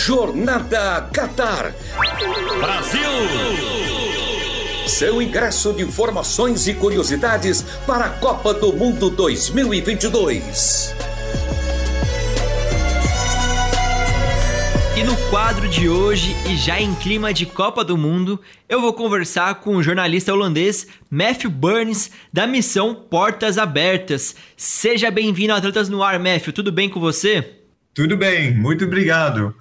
Jornada 0.03 1.07
Qatar. 1.13 1.75
Brasil! 2.59 3.01
Seu 4.87 5.21
ingresso 5.21 5.71
de 5.73 5.83
informações 5.83 6.67
e 6.67 6.73
curiosidades 6.73 7.61
para 7.85 8.05
a 8.05 8.09
Copa 8.09 8.51
do 8.51 8.73
Mundo 8.73 9.11
2022. 9.11 10.95
E 14.97 15.03
no 15.03 15.15
quadro 15.29 15.69
de 15.69 15.87
hoje, 15.87 16.35
e 16.49 16.57
já 16.57 16.81
em 16.81 16.95
clima 16.95 17.31
de 17.31 17.45
Copa 17.45 17.83
do 17.83 17.95
Mundo, 17.95 18.41
eu 18.67 18.81
vou 18.81 18.93
conversar 18.93 19.53
com 19.55 19.75
o 19.75 19.83
jornalista 19.83 20.33
holandês 20.33 20.87
Matthew 21.11 21.51
Burns, 21.51 22.09
da 22.33 22.47
missão 22.47 22.95
Portas 22.95 23.59
Abertas. 23.59 24.35
Seja 24.57 25.11
bem-vindo 25.11 25.51
ao 25.51 25.59
Atletas 25.59 25.89
no 25.89 26.01
Ar, 26.01 26.17
Matthew. 26.17 26.53
Tudo 26.53 26.71
bem 26.71 26.89
com 26.89 26.99
você? 26.99 27.57
Tudo 27.93 28.17
bem, 28.17 28.55
muito 28.55 28.85
obrigado. 28.85 29.53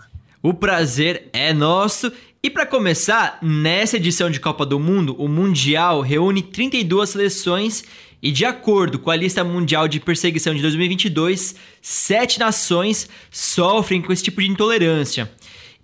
O 0.43 0.55
prazer 0.55 1.29
é 1.35 1.53
nosso. 1.53 2.11
E 2.43 2.49
para 2.49 2.65
começar, 2.65 3.39
nessa 3.43 3.99
edição 3.99 4.31
de 4.31 4.41
Copa 4.41 4.65
do 4.65 4.81
Mundo, 4.81 5.15
o 5.19 5.29
Mundial 5.29 6.01
reúne 6.01 6.41
32 6.41 7.11
seleções 7.11 7.85
e, 8.23 8.33
de 8.33 8.47
acordo 8.47 8.99
com 8.99 9.11
a 9.11 9.17
lista 9.17 9.45
mundial 9.45 9.87
de 9.87 10.01
perseguição 10.01 10.55
de 10.55 10.63
2022, 10.63 11.55
sete 11.83 12.39
nações 12.39 13.07
sofrem 13.31 14.01
com 14.01 14.13
esse 14.13 14.23
tipo 14.23 14.41
de 14.41 14.49
intolerância. 14.49 15.31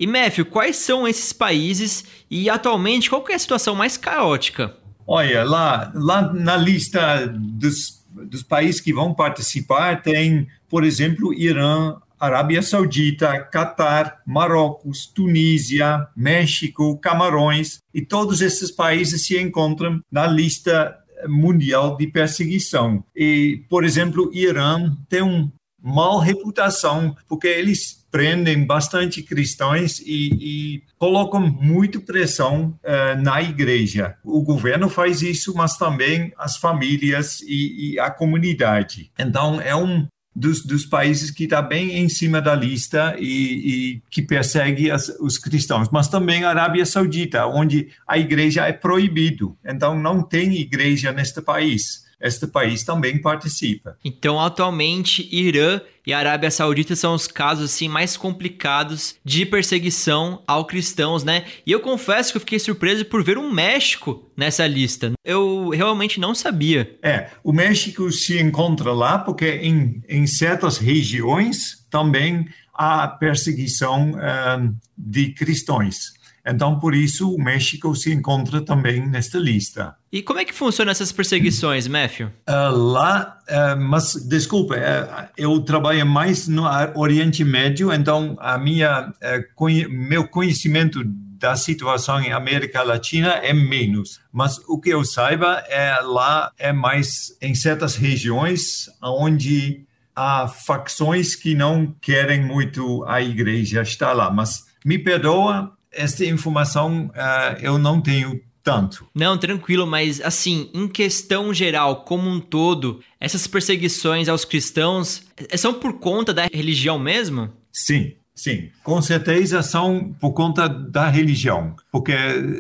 E, 0.00 0.06
Matthew, 0.06 0.46
quais 0.46 0.76
são 0.76 1.06
esses 1.06 1.34
países 1.34 2.04
e, 2.30 2.48
atualmente, 2.48 3.10
qual 3.10 3.22
é 3.28 3.34
a 3.34 3.38
situação 3.38 3.74
mais 3.74 3.98
caótica? 3.98 4.74
Olha, 5.06 5.44
lá, 5.44 5.92
lá 5.94 6.32
na 6.32 6.56
lista 6.56 7.26
dos, 7.26 8.02
dos 8.10 8.42
países 8.42 8.80
que 8.80 8.92
vão 8.92 9.12
participar 9.12 10.00
tem, 10.00 10.48
por 10.68 10.82
exemplo, 10.82 11.34
Irã, 11.34 11.96
Arábia 12.18 12.62
Saudita, 12.62 13.38
Catar, 13.44 14.22
Marrocos, 14.26 15.06
Tunísia, 15.06 16.06
México, 16.16 16.98
Camarões 16.98 17.80
e 17.92 18.02
todos 18.02 18.40
esses 18.40 18.70
países 18.70 19.26
se 19.26 19.40
encontram 19.40 20.00
na 20.10 20.26
lista 20.26 20.96
mundial 21.28 21.96
de 21.96 22.06
perseguição. 22.06 23.04
E, 23.14 23.64
por 23.68 23.84
exemplo, 23.84 24.30
Irã 24.32 24.94
tem 25.08 25.22
uma 25.22 25.50
mal 25.86 26.18
reputação 26.18 27.14
porque 27.28 27.46
eles 27.46 28.04
prendem 28.10 28.64
bastante 28.64 29.22
cristãos 29.22 30.00
e, 30.00 30.30
e 30.40 30.82
colocam 30.98 31.40
muito 31.40 32.00
pressão 32.00 32.76
uh, 32.82 33.22
na 33.22 33.40
igreja. 33.40 34.16
O 34.24 34.42
governo 34.42 34.88
faz 34.88 35.22
isso, 35.22 35.54
mas 35.54 35.76
também 35.76 36.32
as 36.36 36.56
famílias 36.56 37.40
e, 37.42 37.92
e 37.92 38.00
a 38.00 38.10
comunidade. 38.10 39.12
Então 39.18 39.60
é 39.60 39.76
um 39.76 40.06
dos, 40.36 40.62
dos 40.62 40.84
países 40.84 41.30
que 41.30 41.44
está 41.44 41.62
bem 41.62 41.96
em 41.96 42.10
cima 42.10 42.42
da 42.42 42.54
lista 42.54 43.16
e, 43.18 43.94
e 43.94 44.02
que 44.10 44.20
persegue 44.20 44.90
as, 44.90 45.08
os 45.18 45.38
cristãos, 45.38 45.88
mas 45.90 46.08
também 46.08 46.44
a 46.44 46.50
Arábia 46.50 46.84
Saudita, 46.84 47.46
onde 47.46 47.88
a 48.06 48.18
igreja 48.18 48.66
é 48.66 48.72
proibido. 48.72 49.56
Então 49.64 49.98
não 49.98 50.22
tem 50.22 50.54
igreja 50.54 51.10
neste 51.10 51.40
país 51.40 52.05
este 52.20 52.46
país 52.46 52.82
também 52.82 53.20
participa. 53.20 53.96
Então, 54.04 54.40
atualmente, 54.40 55.28
Irã 55.30 55.80
e 56.06 56.12
Arábia 56.12 56.50
Saudita 56.50 56.94
são 56.94 57.14
os 57.14 57.26
casos 57.26 57.72
assim 57.72 57.88
mais 57.88 58.16
complicados 58.16 59.16
de 59.24 59.44
perseguição 59.44 60.42
aos 60.46 60.66
cristãos, 60.66 61.24
né? 61.24 61.44
E 61.66 61.72
eu 61.72 61.80
confesso 61.80 62.32
que 62.32 62.36
eu 62.36 62.40
fiquei 62.40 62.58
surpreso 62.58 63.04
por 63.04 63.22
ver 63.22 63.36
o 63.36 63.52
México 63.52 64.30
nessa 64.36 64.66
lista. 64.66 65.12
Eu 65.24 65.70
realmente 65.70 66.20
não 66.20 66.34
sabia. 66.34 66.96
É, 67.02 67.30
o 67.42 67.52
México 67.52 68.10
se 68.10 68.40
encontra 68.40 68.92
lá 68.92 69.18
porque 69.18 69.50
em, 69.56 70.02
em 70.08 70.26
certas 70.26 70.78
regiões 70.78 71.84
também 71.90 72.46
há 72.72 73.08
perseguição 73.08 74.12
uh, 74.12 74.76
de 74.96 75.32
cristãos. 75.32 76.15
Então, 76.46 76.78
por 76.78 76.94
isso, 76.94 77.34
o 77.34 77.42
México 77.42 77.94
se 77.96 78.12
encontra 78.12 78.60
também 78.60 79.04
nesta 79.04 79.38
lista. 79.38 79.96
E 80.12 80.22
como 80.22 80.38
é 80.38 80.44
que 80.44 80.54
funcionam 80.54 80.92
essas 80.92 81.10
perseguições, 81.10 81.88
Matthew? 81.88 82.28
Uh, 82.48 82.70
lá, 82.70 83.38
uh, 83.48 83.80
mas 83.80 84.14
desculpa, 84.28 84.76
uh, 84.76 85.28
eu 85.36 85.60
trabalho 85.60 86.06
mais 86.06 86.46
no 86.46 86.62
Oriente 86.94 87.44
Médio, 87.44 87.92
então 87.92 88.36
a 88.38 88.56
minha 88.56 89.12
conhe 89.56 89.88
meu 89.88 90.28
conhecimento 90.28 91.02
da 91.38 91.54
situação 91.56 92.20
em 92.20 92.32
América 92.32 92.82
Latina 92.82 93.32
é 93.42 93.52
menos. 93.52 94.20
Mas 94.32 94.58
o 94.68 94.80
que 94.80 94.90
eu 94.90 95.04
saiba 95.04 95.64
é 95.68 95.98
lá 96.00 96.50
é 96.58 96.72
mais 96.72 97.36
em 97.42 97.54
certas 97.54 97.96
regiões 97.96 98.88
onde 99.02 99.84
há 100.14 100.48
facções 100.48 101.34
que 101.34 101.54
não 101.54 101.94
querem 102.00 102.42
muito 102.42 103.04
a 103.04 103.20
igreja 103.20 103.82
estar 103.82 104.14
lá. 104.14 104.30
Mas 104.30 104.64
me 104.84 104.98
perdoa, 104.98 105.75
esta 105.96 106.24
informação 106.24 107.06
uh, 107.06 107.58
eu 107.60 107.78
não 107.78 108.00
tenho 108.00 108.40
tanto. 108.62 109.06
Não, 109.14 109.38
tranquilo, 109.38 109.86
mas 109.86 110.20
assim, 110.20 110.68
em 110.74 110.88
questão 110.88 111.54
geral, 111.54 112.04
como 112.04 112.28
um 112.28 112.40
todo, 112.40 113.00
essas 113.20 113.46
perseguições 113.46 114.28
aos 114.28 114.44
cristãos 114.44 115.22
eh, 115.36 115.56
são 115.56 115.74
por 115.74 116.00
conta 116.00 116.34
da 116.34 116.48
religião 116.52 116.98
mesmo? 116.98 117.48
Sim, 117.72 118.14
sim, 118.34 118.68
com 118.82 119.00
certeza 119.00 119.62
são 119.62 120.12
por 120.20 120.32
conta 120.32 120.68
da 120.68 121.08
religião, 121.08 121.76
porque 121.92 122.12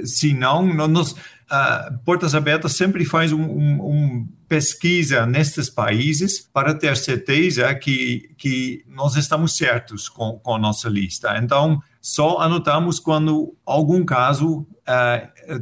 senão 0.04 0.64
nós 0.86 1.16
a 1.48 1.92
Portas 2.04 2.34
Abertas 2.34 2.72
sempre 2.72 3.04
faz 3.04 3.32
uma 3.32 3.46
um, 3.46 3.80
um 3.80 4.28
pesquisa 4.48 5.26
nestes 5.26 5.70
países 5.70 6.40
para 6.52 6.74
ter 6.74 6.96
certeza 6.96 7.72
que, 7.74 8.30
que 8.36 8.84
nós 8.88 9.16
estamos 9.16 9.56
certos 9.56 10.08
com, 10.08 10.38
com 10.38 10.54
a 10.54 10.58
nossa 10.58 10.88
lista. 10.88 11.36
Então, 11.38 11.80
só 12.06 12.38
anotamos 12.38 13.00
quando 13.00 13.56
algum 13.66 14.04
caso 14.04 14.58
uh, 14.58 14.66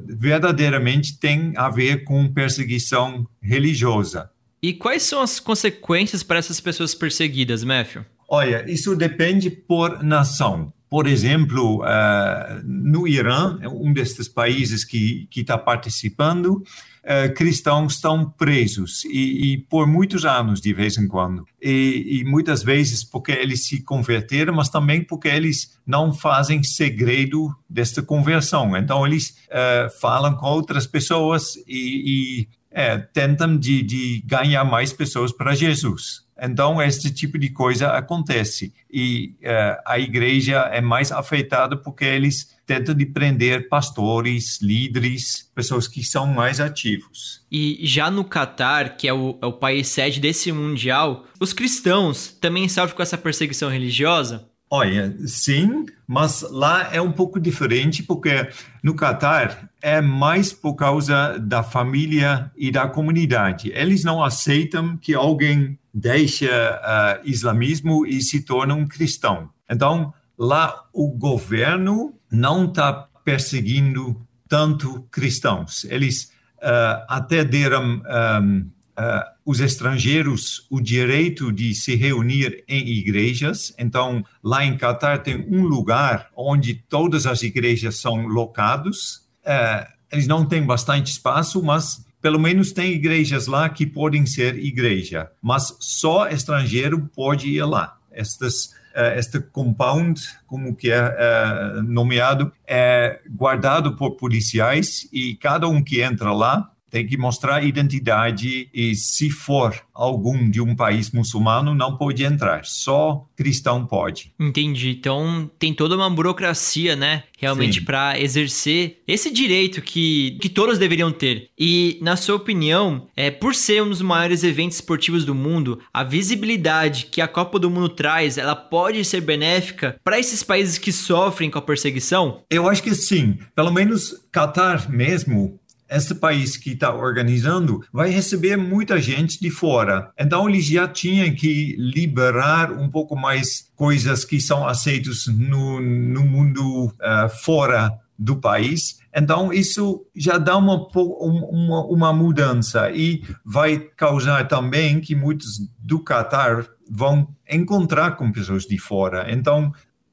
verdadeiramente 0.06 1.18
tem 1.18 1.54
a 1.56 1.70
ver 1.70 2.04
com 2.04 2.30
perseguição 2.30 3.26
religiosa. 3.40 4.30
E 4.62 4.74
quais 4.74 5.04
são 5.04 5.22
as 5.22 5.40
consequências 5.40 6.22
para 6.22 6.38
essas 6.38 6.60
pessoas 6.60 6.94
perseguidas, 6.94 7.64
Matthew? 7.64 8.04
Olha, 8.28 8.62
isso 8.70 8.94
depende 8.94 9.48
por 9.48 10.02
nação. 10.04 10.70
Por 10.94 11.08
exemplo, 11.08 11.82
uh, 11.82 12.62
no 12.62 13.08
Irã, 13.08 13.58
um 13.68 13.92
destes 13.92 14.28
países 14.28 14.84
que 14.84 15.28
está 15.34 15.58
participando, 15.58 16.62
uh, 17.02 17.34
cristãos 17.34 17.94
estão 17.94 18.30
presos 18.30 19.04
e, 19.06 19.54
e, 19.54 19.58
por 19.58 19.88
muitos 19.88 20.24
anos, 20.24 20.60
de 20.60 20.72
vez 20.72 20.96
em 20.96 21.08
quando. 21.08 21.44
E, 21.60 22.20
e, 22.20 22.24
muitas 22.24 22.62
vezes 22.62 23.02
porque 23.02 23.32
eles 23.32 23.66
se 23.66 23.82
converteram, 23.82 24.54
mas 24.54 24.68
também 24.68 25.02
porque 25.02 25.26
eles 25.26 25.76
não 25.84 26.12
fazem 26.12 26.62
segredo 26.62 27.52
desta 27.68 28.00
conversão. 28.00 28.76
Então, 28.76 29.04
eles 29.04 29.30
uh, 29.48 29.90
falam 30.00 30.36
com 30.36 30.46
outras 30.46 30.86
pessoas 30.86 31.56
e, 31.66 32.44
e 32.46 32.48
é, 32.70 32.98
tentam 32.98 33.58
de, 33.58 33.82
de 33.82 34.22
ganhar 34.24 34.64
mais 34.64 34.92
pessoas 34.92 35.32
para 35.32 35.56
Jesus. 35.56 36.23
Então, 36.40 36.82
esse 36.82 37.12
tipo 37.12 37.38
de 37.38 37.50
coisa 37.50 37.88
acontece. 37.92 38.74
E 38.90 39.34
uh, 39.42 39.82
a 39.86 39.98
igreja 39.98 40.68
é 40.72 40.80
mais 40.80 41.12
afetada 41.12 41.76
porque 41.76 42.04
eles 42.04 42.54
tentam 42.66 42.94
de 42.94 43.06
prender 43.06 43.68
pastores, 43.68 44.58
líderes, 44.60 45.50
pessoas 45.54 45.86
que 45.86 46.02
são 46.02 46.26
mais 46.26 46.60
ativos. 46.60 47.42
E 47.50 47.78
já 47.82 48.10
no 48.10 48.24
Catar, 48.24 48.96
que 48.96 49.06
é 49.06 49.12
o, 49.12 49.38
é 49.40 49.46
o 49.46 49.52
país 49.52 49.88
sede 49.88 50.18
desse 50.18 50.50
mundial, 50.50 51.26
os 51.38 51.52
cristãos 51.52 52.28
também 52.40 52.68
sofrem 52.68 52.96
com 52.96 53.02
essa 53.02 53.18
perseguição 53.18 53.68
religiosa? 53.68 54.48
Olha, 54.70 55.14
sim, 55.26 55.86
mas 56.06 56.42
lá 56.50 56.92
é 56.92 57.00
um 57.00 57.12
pouco 57.12 57.38
diferente, 57.38 58.02
porque 58.02 58.48
no 58.82 58.94
Catar 58.94 59.70
é 59.80 60.00
mais 60.00 60.52
por 60.52 60.74
causa 60.74 61.38
da 61.38 61.62
família 61.62 62.50
e 62.56 62.70
da 62.70 62.88
comunidade. 62.88 63.70
Eles 63.74 64.02
não 64.02 64.22
aceitam 64.22 64.96
que 64.96 65.14
alguém 65.14 65.78
deixe 65.92 66.46
uh, 66.46 67.20
islamismo 67.24 68.04
e 68.04 68.20
se 68.20 68.40
torne 68.40 68.72
um 68.72 68.86
cristão. 68.86 69.50
Então, 69.70 70.12
lá 70.36 70.84
o 70.92 71.08
governo 71.08 72.14
não 72.30 72.64
está 72.64 73.08
perseguindo 73.24 74.26
tanto 74.48 75.06
cristãos. 75.10 75.84
Eles 75.84 76.32
uh, 76.58 77.04
até 77.08 77.44
deram 77.44 78.02
um, 78.42 78.70
uh, 78.98 79.24
os 79.44 79.60
estrangeiros 79.60 80.66
o 80.70 80.80
direito 80.80 81.52
de 81.52 81.74
se 81.74 81.94
reunir 81.94 82.64
em 82.68 82.88
igrejas. 82.88 83.74
Então, 83.78 84.24
lá 84.42 84.64
em 84.64 84.76
Catar 84.76 85.18
tem 85.18 85.46
um 85.48 85.62
lugar 85.64 86.30
onde 86.36 86.74
todas 86.74 87.26
as 87.26 87.42
igrejas 87.42 87.96
são 87.96 88.26
locados. 88.26 89.26
Uh, 89.44 89.86
eles 90.10 90.26
não 90.26 90.46
têm 90.46 90.64
bastante 90.64 91.10
espaço, 91.10 91.62
mas 91.62 92.04
pelo 92.20 92.38
menos 92.38 92.72
tem 92.72 92.92
igrejas 92.92 93.46
lá 93.46 93.68
que 93.68 93.84
podem 93.84 94.24
ser 94.24 94.58
igreja. 94.58 95.30
Mas 95.42 95.76
só 95.80 96.28
estrangeiro 96.28 97.10
pode 97.14 97.48
ir 97.48 97.64
lá. 97.64 97.98
Estas 98.10 98.66
uh, 98.94 99.18
este 99.18 99.40
compound, 99.40 100.20
como 100.46 100.74
que 100.74 100.90
é 100.90 101.82
nomeado, 101.82 102.52
é 102.66 103.20
guardado 103.28 103.96
por 103.96 104.12
policiais 104.12 105.08
e 105.12 105.34
cada 105.34 105.68
um 105.68 105.82
que 105.82 106.00
entra 106.00 106.32
lá 106.32 106.70
tem 106.94 107.04
que 107.04 107.16
mostrar 107.16 107.64
identidade 107.64 108.68
e 108.72 108.94
se 108.94 109.28
for 109.28 109.74
algum 109.92 110.48
de 110.48 110.60
um 110.60 110.76
país 110.76 111.10
muçulmano 111.10 111.74
não 111.74 111.96
pode 111.96 112.22
entrar, 112.22 112.64
só 112.64 113.26
cristão 113.34 113.84
pode. 113.84 114.32
Entendi. 114.38 114.90
Então 114.90 115.50
tem 115.58 115.74
toda 115.74 115.96
uma 115.96 116.08
burocracia, 116.08 116.94
né, 116.94 117.24
realmente 117.36 117.80
para 117.82 118.20
exercer 118.20 119.02
esse 119.08 119.32
direito 119.32 119.82
que, 119.82 120.38
que 120.40 120.48
todos 120.48 120.78
deveriam 120.78 121.10
ter. 121.10 121.48
E 121.58 121.98
na 122.00 122.14
sua 122.14 122.36
opinião, 122.36 123.08
é 123.16 123.28
por 123.28 123.56
ser 123.56 123.82
um 123.82 123.88
dos 123.88 124.00
maiores 124.00 124.44
eventos 124.44 124.76
esportivos 124.76 125.24
do 125.24 125.34
mundo, 125.34 125.80
a 125.92 126.04
visibilidade 126.04 127.06
que 127.06 127.20
a 127.20 127.26
Copa 127.26 127.58
do 127.58 127.68
Mundo 127.68 127.88
traz, 127.88 128.38
ela 128.38 128.54
pode 128.54 129.04
ser 129.04 129.20
benéfica 129.20 129.96
para 130.04 130.20
esses 130.20 130.44
países 130.44 130.78
que 130.78 130.92
sofrem 130.92 131.50
com 131.50 131.58
a 131.58 131.62
perseguição? 131.62 132.42
Eu 132.48 132.68
acho 132.68 132.84
que 132.84 132.94
sim. 132.94 133.36
Pelo 133.52 133.72
menos 133.72 134.14
Qatar 134.32 134.88
mesmo 134.88 135.58
este 135.94 136.14
país 136.14 136.56
que 136.56 136.72
está 136.72 136.94
organizando 136.94 137.84
vai 137.92 138.10
receber 138.10 138.56
muita 138.56 139.00
gente 139.00 139.40
de 139.40 139.50
fora. 139.50 140.10
Então, 140.18 140.48
eles 140.48 140.66
já 140.66 140.88
tinham 140.88 141.34
que 141.34 141.76
liberar 141.78 142.72
um 142.72 142.88
pouco 142.90 143.16
mais 143.16 143.70
coisas 143.74 144.24
que 144.24 144.40
são 144.40 144.66
aceitas 144.66 145.26
no, 145.26 145.80
no 145.80 146.24
mundo 146.24 146.86
uh, 146.86 147.28
fora 147.42 147.92
do 148.18 148.36
país. 148.36 148.98
Então, 149.14 149.52
isso 149.52 150.06
já 150.14 150.38
dá 150.38 150.56
uma, 150.56 150.88
uma, 150.94 151.84
uma 151.86 152.12
mudança 152.12 152.90
e 152.90 153.22
vai 153.44 153.78
causar 153.96 154.46
também 154.48 155.00
que 155.00 155.14
muitos 155.14 155.60
do 155.78 156.02
Qatar 156.02 156.66
vão 156.90 157.28
encontrar 157.48 158.12
com 158.12 158.32
pessoas 158.32 158.64
de 158.64 158.78
fora. 158.78 159.32
Então, 159.32 159.72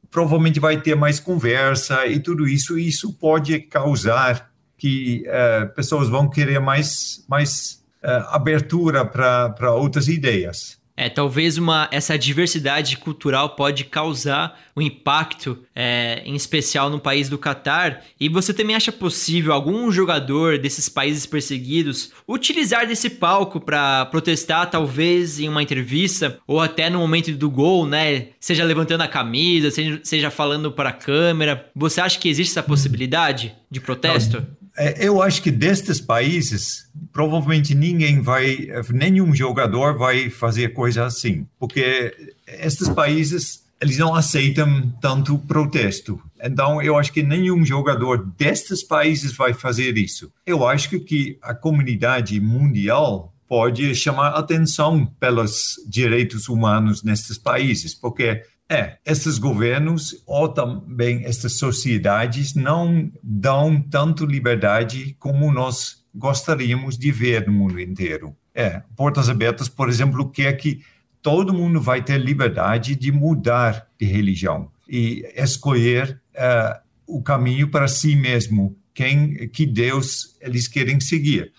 provavelmente 0.10 0.60
vai 0.60 0.80
ter 0.80 0.96
mais 0.96 1.20
conversa 1.20 2.06
e 2.06 2.20
tudo 2.20 2.48
isso. 2.48 2.78
E 2.78 2.88
isso 2.88 3.14
pode 3.14 3.60
causar 3.62 4.51
que 4.82 5.24
uh, 5.28 5.72
pessoas 5.76 6.10
vão 6.10 6.28
querer 6.28 6.60
mais, 6.60 7.24
mais 7.30 7.84
uh, 8.04 8.34
abertura 8.36 9.06
para 9.06 9.76
outras 9.76 10.08
ideias. 10.08 10.82
É, 10.98 11.08
talvez 11.08 11.58
uma, 11.58 11.88
essa 11.92 12.18
diversidade 12.18 12.98
cultural 12.98 13.56
pode 13.56 13.86
causar 13.86 14.60
um 14.76 14.82
impacto, 14.82 15.60
é, 15.76 16.22
em 16.26 16.36
especial 16.36 16.90
no 16.90 17.00
país 17.00 17.30
do 17.30 17.38
Catar. 17.38 18.04
E 18.20 18.28
você 18.28 18.54
também 18.54 18.76
acha 18.76 18.92
possível 18.92 19.54
algum 19.54 19.92
jogador 19.92 20.58
desses 20.58 20.90
países 20.90 21.28
perseguidos 21.28 22.12
utilizar 22.28 22.88
desse 22.88 23.10
palco 23.10 23.60
para 23.60 24.06
protestar, 24.08 24.70
talvez 24.70 25.40
em 25.40 25.48
uma 25.48 25.62
entrevista 25.62 26.40
ou 26.48 26.60
até 26.60 26.90
no 26.90 27.00
momento 27.00 27.32
do 27.34 27.50
gol, 27.52 27.86
né? 27.86 28.30
Seja 28.40 28.64
levantando 28.64 29.02
a 29.02 29.08
camisa, 29.08 29.70
seja, 29.70 30.00
seja 30.04 30.32
falando 30.32 30.72
para 30.72 30.90
a 30.90 30.94
câmera. 30.94 31.70
Você 31.76 32.02
acha 32.02 32.20
que 32.20 32.30
existe 32.30 32.52
essa 32.52 32.64
possibilidade 32.64 33.56
de 33.70 33.80
protesto? 33.80 34.38
Não. 34.38 34.61
É, 34.78 35.06
eu 35.06 35.22
acho 35.22 35.42
que 35.42 35.52
destes 35.52 36.00
países, 36.00 36.90
provavelmente 37.12 37.76
ninguém 37.76 38.22
vai, 38.22 38.68
nenhum 38.94 39.36
jogador 39.36 39.98
vai 39.98 40.30
fazer 40.30 40.70
coisa 40.70 41.06
assim, 41.06 41.46
porque 41.60 42.34
estes 42.48 42.88
países 42.90 43.62
eles 43.82 43.98
não 43.98 44.14
aceitam 44.14 44.94
tanto 45.02 45.40
protesto. 45.40 46.22
Então, 46.42 46.80
eu 46.82 46.96
acho 46.98 47.12
que 47.12 47.24
nenhum 47.24 47.66
jogador 47.66 48.32
destes 48.38 48.84
países 48.84 49.36
vai 49.36 49.54
fazer 49.54 49.98
isso. 49.98 50.32
Eu 50.46 50.68
acho 50.68 51.00
que 51.00 51.40
a 51.42 51.56
comunidade 51.56 52.40
mundial 52.40 53.34
pode 53.48 53.94
chamar 53.96 54.30
atenção 54.30 55.06
pelos 55.20 55.76
direitos 55.86 56.48
humanos 56.48 57.04
nestes 57.04 57.40
países, 57.40 57.96
porque 57.96 58.44
é, 58.72 58.98
esses 59.06 59.38
governos 59.38 60.24
ou 60.26 60.48
também 60.48 61.26
essas 61.26 61.58
sociedades 61.58 62.56
não 62.56 63.12
dão 63.22 63.82
tanto 63.82 64.26
liberdade 64.26 65.14
como 65.20 65.52
nós 65.52 66.06
gostaríamos 66.16 66.98
de 66.98 67.12
ver 67.12 67.46
no 67.46 67.52
mundo 67.52 67.82
inteiro. 67.82 68.34
É, 68.56 68.82
Portas 68.96 69.28
Abertas, 69.28 69.68
por 69.68 69.90
exemplo, 69.90 70.30
quer 70.30 70.54
que 70.54 70.82
todo 71.22 71.54
mundo 71.54 71.82
vai 71.82 72.02
ter 72.02 72.18
liberdade 72.18 72.96
de 72.96 73.12
mudar 73.12 73.88
de 74.00 74.06
religião 74.06 74.72
e 74.88 75.26
escolher 75.36 76.22
uh, 76.34 76.80
o 77.06 77.22
caminho 77.22 77.70
para 77.70 77.90
si 77.90 78.16
mesmo, 78.16 78.78
quem 78.94 79.50
que 79.50 79.66
Deus 79.66 80.38
eles 80.40 80.70
querem 80.70 80.98
seguir. 81.02 81.52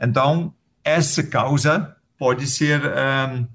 Então, 0.00 0.52
essa 0.82 1.22
causa 1.22 1.96
pode 2.18 2.48
ser 2.48 2.80
um, 2.84 3.46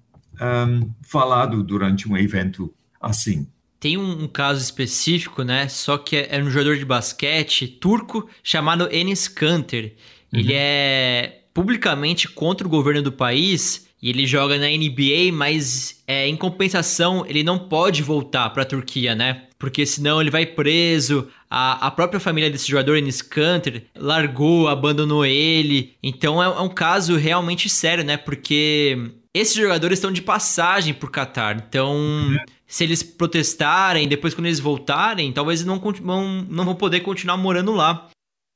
um, 0.41 0.91
falado 1.01 1.61
durante 1.61 2.09
um 2.09 2.17
evento 2.17 2.73
assim. 3.01 3.47
Tem 3.79 3.97
um, 3.97 4.23
um, 4.23 4.27
caso 4.27 4.61
específico, 4.61 5.43
né? 5.43 5.67
Só 5.67 5.97
que 5.97 6.15
é, 6.15 6.37
é 6.37 6.43
um 6.43 6.49
jogador 6.51 6.77
de 6.77 6.85
basquete 6.85 7.67
turco 7.67 8.29
chamado 8.43 8.87
Enes 8.91 9.27
Kanter. 9.27 9.95
Uhum. 10.31 10.39
Ele 10.39 10.53
é 10.53 11.41
publicamente 11.53 12.27
contra 12.27 12.65
o 12.65 12.69
governo 12.69 13.01
do 13.01 13.11
país 13.11 13.87
e 14.01 14.09
ele 14.09 14.25
joga 14.25 14.57
na 14.57 14.67
NBA, 14.67 15.31
mas 15.31 16.01
é, 16.07 16.27
em 16.27 16.35
compensação 16.35 17.25
ele 17.27 17.43
não 17.43 17.59
pode 17.59 18.01
voltar 18.01 18.49
para 18.49 18.63
a 18.63 18.65
Turquia, 18.65 19.13
né? 19.13 19.43
Porque 19.59 19.85
senão 19.85 20.19
ele 20.19 20.31
vai 20.31 20.45
preso. 20.45 21.27
A, 21.49 21.87
a 21.87 21.91
própria 21.91 22.19
família 22.19 22.49
desse 22.49 22.67
jogador, 22.67 22.97
Enes 22.97 23.21
Kanter, 23.21 23.83
largou, 23.95 24.67
abandonou 24.67 25.23
ele. 25.23 25.95
Então 26.01 26.41
é, 26.41 26.47
é 26.47 26.61
um 26.61 26.69
caso 26.69 27.15
realmente 27.15 27.69
sério, 27.69 28.03
né? 28.03 28.17
Porque 28.17 29.11
esses 29.33 29.55
jogadores 29.55 29.99
estão 29.99 30.11
de 30.11 30.21
passagem 30.21 30.93
por 30.93 31.11
Qatar. 31.11 31.63
Então, 31.67 31.95
uhum 31.95 32.37
se 32.71 32.85
eles 32.85 33.03
protestarem, 33.03 34.07
depois 34.07 34.33
quando 34.33 34.45
eles 34.45 34.61
voltarem, 34.61 35.33
talvez 35.33 35.65
não, 35.65 35.77
vão, 35.77 36.47
não 36.49 36.63
vão 36.63 36.73
poder 36.73 37.01
continuar 37.01 37.35
morando 37.35 37.73
lá. 37.73 38.07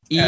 E, 0.09 0.19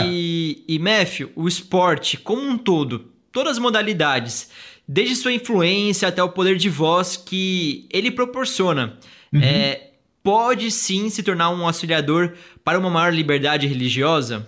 é. 0.67 0.73
e 0.73 0.77
Matthew, 0.77 1.31
o 1.37 1.47
esporte 1.47 2.17
como 2.17 2.41
um 2.41 2.57
todo, 2.57 3.13
todas 3.31 3.53
as 3.53 3.59
modalidades, 3.59 4.49
desde 4.85 5.15
sua 5.15 5.31
influência 5.31 6.09
até 6.09 6.21
o 6.21 6.27
poder 6.27 6.57
de 6.57 6.67
voz 6.67 7.15
que 7.15 7.87
ele 7.89 8.11
proporciona, 8.11 8.99
uhum. 9.31 9.39
é, 9.41 9.91
pode 10.21 10.69
sim 10.69 11.09
se 11.09 11.23
tornar 11.23 11.49
um 11.51 11.65
auxiliador 11.65 12.33
para 12.65 12.77
uma 12.77 12.89
maior 12.89 13.13
liberdade 13.13 13.67
religiosa? 13.67 14.45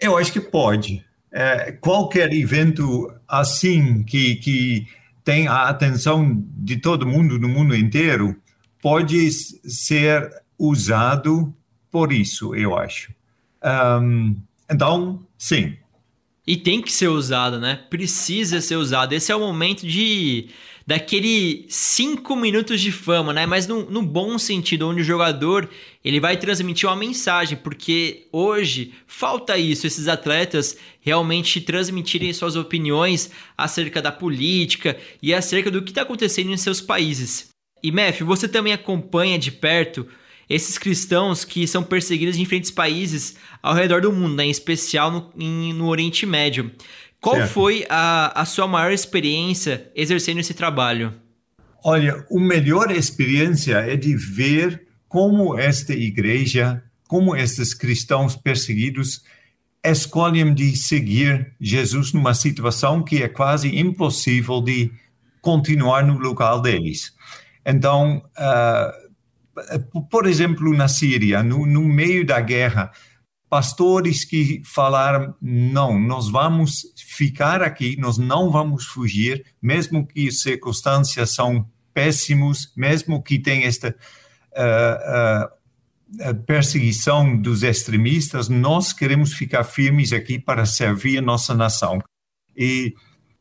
Eu 0.00 0.16
acho 0.16 0.32
que 0.32 0.40
pode. 0.40 1.04
É, 1.30 1.72
qualquer 1.72 2.32
evento 2.32 3.12
assim 3.28 4.02
que, 4.02 4.36
que 4.36 4.86
tem 5.28 5.46
a 5.46 5.68
atenção 5.68 6.42
de 6.56 6.78
todo 6.78 7.06
mundo 7.06 7.38
no 7.38 7.50
mundo 7.50 7.76
inteiro 7.76 8.34
pode 8.80 9.30
ser 9.30 10.26
usado 10.58 11.54
por 11.90 12.14
isso, 12.14 12.54
eu 12.54 12.74
acho. 12.74 13.12
Um, 13.62 14.36
então, 14.70 15.22
sim. 15.36 15.76
E 16.46 16.56
tem 16.56 16.80
que 16.80 16.90
ser 16.90 17.08
usado, 17.08 17.60
né? 17.60 17.78
Precisa 17.90 18.62
ser 18.62 18.76
usado. 18.76 19.12
Esse 19.12 19.30
é 19.30 19.36
o 19.36 19.40
momento 19.40 19.86
de 19.86 20.48
daquele 20.88 21.66
cinco 21.68 22.34
minutos 22.34 22.80
de 22.80 22.90
fama, 22.90 23.30
né? 23.30 23.44
Mas 23.44 23.66
no, 23.66 23.90
no, 23.90 24.00
bom 24.00 24.38
sentido, 24.38 24.88
onde 24.88 25.02
o 25.02 25.04
jogador 25.04 25.68
ele 26.02 26.18
vai 26.18 26.34
transmitir 26.38 26.88
uma 26.88 26.96
mensagem, 26.96 27.58
porque 27.58 28.26
hoje 28.32 28.94
falta 29.06 29.58
isso, 29.58 29.86
esses 29.86 30.08
atletas 30.08 30.78
realmente 30.98 31.60
transmitirem 31.60 32.32
suas 32.32 32.56
opiniões 32.56 33.30
acerca 33.54 34.00
da 34.00 34.10
política 34.10 34.96
e 35.22 35.34
acerca 35.34 35.70
do 35.70 35.82
que 35.82 35.90
está 35.90 36.00
acontecendo 36.00 36.50
em 36.50 36.56
seus 36.56 36.80
países. 36.80 37.50
E 37.82 37.92
Matthew, 37.92 38.26
você 38.26 38.48
também 38.48 38.72
acompanha 38.72 39.38
de 39.38 39.52
perto 39.52 40.08
esses 40.48 40.78
cristãos 40.78 41.44
que 41.44 41.66
são 41.66 41.82
perseguidos 41.82 42.36
em 42.36 42.44
diferentes 42.44 42.70
países 42.70 43.36
ao 43.62 43.74
redor 43.74 44.00
do 44.00 44.10
mundo, 44.10 44.36
né? 44.36 44.46
em 44.46 44.50
especial 44.50 45.10
no, 45.10 45.30
em, 45.38 45.74
no 45.74 45.86
Oriente 45.88 46.24
Médio. 46.24 46.70
Qual 47.20 47.36
certo. 47.36 47.52
foi 47.52 47.86
a, 47.88 48.40
a 48.40 48.44
sua 48.44 48.66
maior 48.66 48.92
experiência 48.92 49.90
exercendo 49.94 50.38
esse 50.38 50.54
trabalho? 50.54 51.14
Olha, 51.84 52.26
a 52.30 52.40
melhor 52.40 52.90
experiência 52.90 53.76
é 53.78 53.96
de 53.96 54.16
ver 54.16 54.86
como 55.08 55.58
esta 55.58 55.92
igreja, 55.92 56.82
como 57.08 57.34
estes 57.34 57.74
cristãos 57.74 58.36
perseguidos 58.36 59.22
escolhem 59.84 60.52
de 60.52 60.76
seguir 60.76 61.54
Jesus 61.60 62.12
numa 62.12 62.34
situação 62.34 63.02
que 63.02 63.22
é 63.22 63.28
quase 63.28 63.78
impossível 63.78 64.60
de 64.60 64.90
continuar 65.40 66.04
no 66.04 66.18
local 66.18 66.60
deles. 66.60 67.12
Então, 67.64 68.22
uh, 68.36 70.02
por 70.10 70.26
exemplo, 70.26 70.74
na 70.74 70.88
Síria, 70.88 71.42
no, 71.42 71.64
no 71.64 71.82
meio 71.82 72.26
da 72.26 72.40
guerra, 72.40 72.90
pastores 73.48 74.24
que 74.24 74.62
falaram: 74.64 75.34
não, 75.40 75.98
nós 75.98 76.28
vamos 76.28 76.82
ficar 77.18 77.62
aqui, 77.62 77.96
nós 77.98 78.16
não 78.16 78.48
vamos 78.48 78.86
fugir, 78.86 79.44
mesmo 79.60 80.06
que 80.06 80.28
as 80.28 80.40
circunstâncias 80.40 81.34
são 81.34 81.68
péssimas, 81.92 82.72
mesmo 82.76 83.20
que 83.20 83.40
tenha 83.40 83.66
esta 83.66 83.92
uh, 84.52 86.30
uh, 86.30 86.34
perseguição 86.46 87.36
dos 87.36 87.64
extremistas, 87.64 88.48
nós 88.48 88.92
queremos 88.92 89.32
ficar 89.32 89.64
firmes 89.64 90.12
aqui 90.12 90.38
para 90.38 90.64
servir 90.64 91.18
a 91.18 91.22
nossa 91.22 91.56
nação. 91.56 91.98
E 92.56 92.94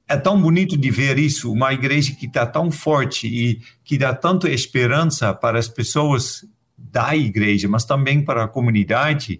é 0.07 0.17
tão 0.17 0.41
bonito 0.41 0.75
de 0.75 0.89
ver 0.89 1.19
isso, 1.19 1.51
uma 1.51 1.71
igreja 1.71 2.15
que 2.15 2.25
está 2.25 2.47
tão 2.47 2.71
forte 2.71 3.27
e 3.27 3.61
que 3.83 3.95
dá 3.95 4.11
tanta 4.11 4.49
esperança 4.49 5.35
para 5.35 5.59
as 5.59 5.67
pessoas 5.67 6.43
da 6.75 7.15
igreja, 7.15 7.67
mas 7.67 7.85
também 7.85 8.25
para 8.25 8.45
a 8.45 8.47
comunidade. 8.47 9.39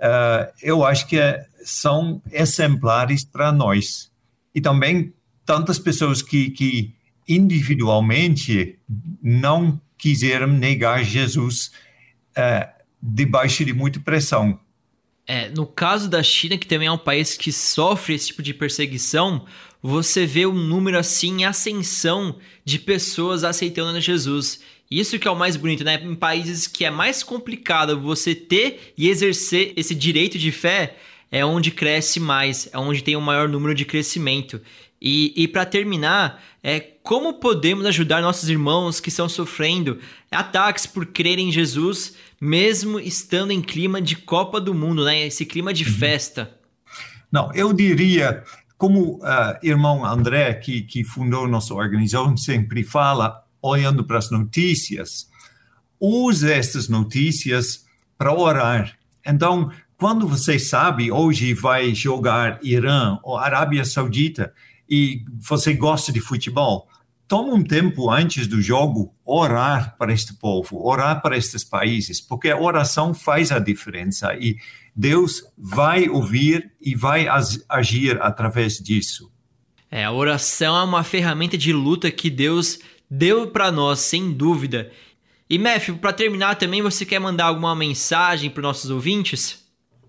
Uh, 0.00 0.50
eu 0.62 0.84
acho 0.84 1.06
que 1.06 1.18
é, 1.18 1.46
são 1.62 2.22
exemplares 2.32 3.22
para 3.22 3.52
nós. 3.52 4.10
E 4.54 4.60
também 4.60 5.12
tantas 5.44 5.78
pessoas 5.78 6.22
que, 6.22 6.50
que 6.50 6.94
individualmente 7.28 8.78
não 9.22 9.80
quiseram 9.98 10.46
negar 10.46 11.04
Jesus 11.04 11.70
uh, 12.30 12.66
debaixo 13.02 13.64
de 13.64 13.74
muita 13.74 14.00
pressão. 14.00 14.58
É, 15.26 15.48
no 15.50 15.66
caso 15.66 16.08
da 16.08 16.22
China, 16.22 16.58
que 16.58 16.66
também 16.66 16.88
é 16.88 16.92
um 16.92 16.98
país 16.98 17.36
que 17.36 17.52
sofre 17.52 18.14
esse 18.14 18.28
tipo 18.28 18.42
de 18.42 18.54
perseguição, 18.54 19.44
você 19.82 20.26
vê 20.26 20.46
um 20.46 20.54
número 20.54 20.98
assim 20.98 21.42
em 21.42 21.44
ascensão 21.44 22.36
de 22.64 22.78
pessoas 22.78 23.44
aceitando 23.44 24.00
Jesus. 24.00 24.60
Isso 24.90 25.18
que 25.18 25.28
é 25.28 25.30
o 25.30 25.36
mais 25.36 25.56
bonito, 25.56 25.84
né? 25.84 26.02
Em 26.02 26.14
países 26.14 26.66
que 26.66 26.84
é 26.84 26.90
mais 26.90 27.22
complicado 27.22 28.00
você 28.00 28.34
ter 28.34 28.92
e 28.98 29.08
exercer 29.08 29.72
esse 29.76 29.94
direito 29.94 30.36
de 30.36 30.50
fé, 30.50 30.96
é 31.30 31.44
onde 31.44 31.70
cresce 31.70 32.18
mais, 32.18 32.68
é 32.72 32.78
onde 32.78 33.02
tem 33.02 33.14
o 33.14 33.20
um 33.20 33.22
maior 33.22 33.48
número 33.48 33.74
de 33.74 33.84
crescimento. 33.84 34.60
E, 35.00 35.32
e 35.36 35.48
para 35.48 35.64
terminar, 35.64 36.42
é 36.62 36.80
como 36.80 37.34
podemos 37.34 37.86
ajudar 37.86 38.20
nossos 38.20 38.50
irmãos 38.50 39.00
que 39.00 39.08
estão 39.08 39.28
sofrendo 39.28 39.98
ataques 40.30 40.86
por 40.86 41.06
crerem 41.06 41.48
em 41.48 41.52
Jesus, 41.52 42.16
mesmo 42.40 42.98
estando 42.98 43.52
em 43.52 43.62
clima 43.62 44.02
de 44.02 44.16
Copa 44.16 44.60
do 44.60 44.74
Mundo, 44.74 45.04
né? 45.04 45.26
Esse 45.26 45.46
clima 45.46 45.72
de 45.72 45.84
uhum. 45.84 45.92
festa. 45.92 46.54
Não, 47.30 47.52
eu 47.54 47.72
diria 47.72 48.42
como 48.76 49.00
o 49.00 49.16
uh, 49.18 49.56
irmão 49.62 50.04
André, 50.04 50.54
que, 50.54 50.82
que 50.82 51.04
fundou 51.04 51.46
nossa 51.46 51.72
organização, 51.74 52.36
sempre 52.36 52.82
fala, 52.82 53.44
olhando 53.62 54.04
para 54.04 54.18
as 54.18 54.30
notícias, 54.30 55.28
use 55.98 56.50
essas 56.50 56.88
notícias 56.88 57.84
para 58.16 58.34
orar. 58.34 58.96
Então, 59.26 59.70
quando 59.96 60.26
você 60.26 60.58
sabe, 60.58 61.12
hoje 61.12 61.52
vai 61.52 61.94
jogar 61.94 62.58
Irã 62.62 63.18
ou 63.22 63.36
Arábia 63.36 63.84
Saudita, 63.84 64.52
e 64.88 65.22
você 65.38 65.72
gosta 65.72 66.10
de 66.10 66.20
futebol, 66.20 66.88
toma 67.28 67.54
um 67.54 67.62
tempo 67.62 68.10
antes 68.10 68.48
do 68.48 68.60
jogo 68.60 69.14
orar 69.24 69.94
para 69.96 70.12
este 70.12 70.34
povo, 70.34 70.84
orar 70.84 71.22
para 71.22 71.36
estes 71.36 71.62
países, 71.62 72.20
porque 72.20 72.50
a 72.50 72.58
oração 72.58 73.14
faz 73.14 73.52
a 73.52 73.60
diferença 73.60 74.34
e 74.34 74.56
Deus 74.96 75.44
vai 75.56 76.08
ouvir 76.08 76.72
e 76.80 76.96
vai 76.96 77.28
agir 77.68 78.20
através 78.20 78.78
disso. 78.78 79.30
É, 79.88 80.04
a 80.04 80.12
oração 80.12 80.76
é 80.76 80.82
uma 80.82 81.04
ferramenta 81.04 81.56
de 81.56 81.72
luta 81.72 82.10
que 82.10 82.28
Deus 82.28 82.78
deu 83.10 83.48
para 83.48 83.72
nós, 83.72 84.00
sem 84.00 84.32
dúvida. 84.32 84.90
E 85.48 85.58
Matthew, 85.58 85.96
para 85.98 86.12
terminar 86.12 86.54
também, 86.54 86.80
você 86.80 87.04
quer 87.04 87.18
mandar 87.18 87.46
alguma 87.46 87.74
mensagem 87.74 88.48
para 88.48 88.60
os 88.60 88.64
nossos 88.64 88.90
ouvintes? 88.90 89.64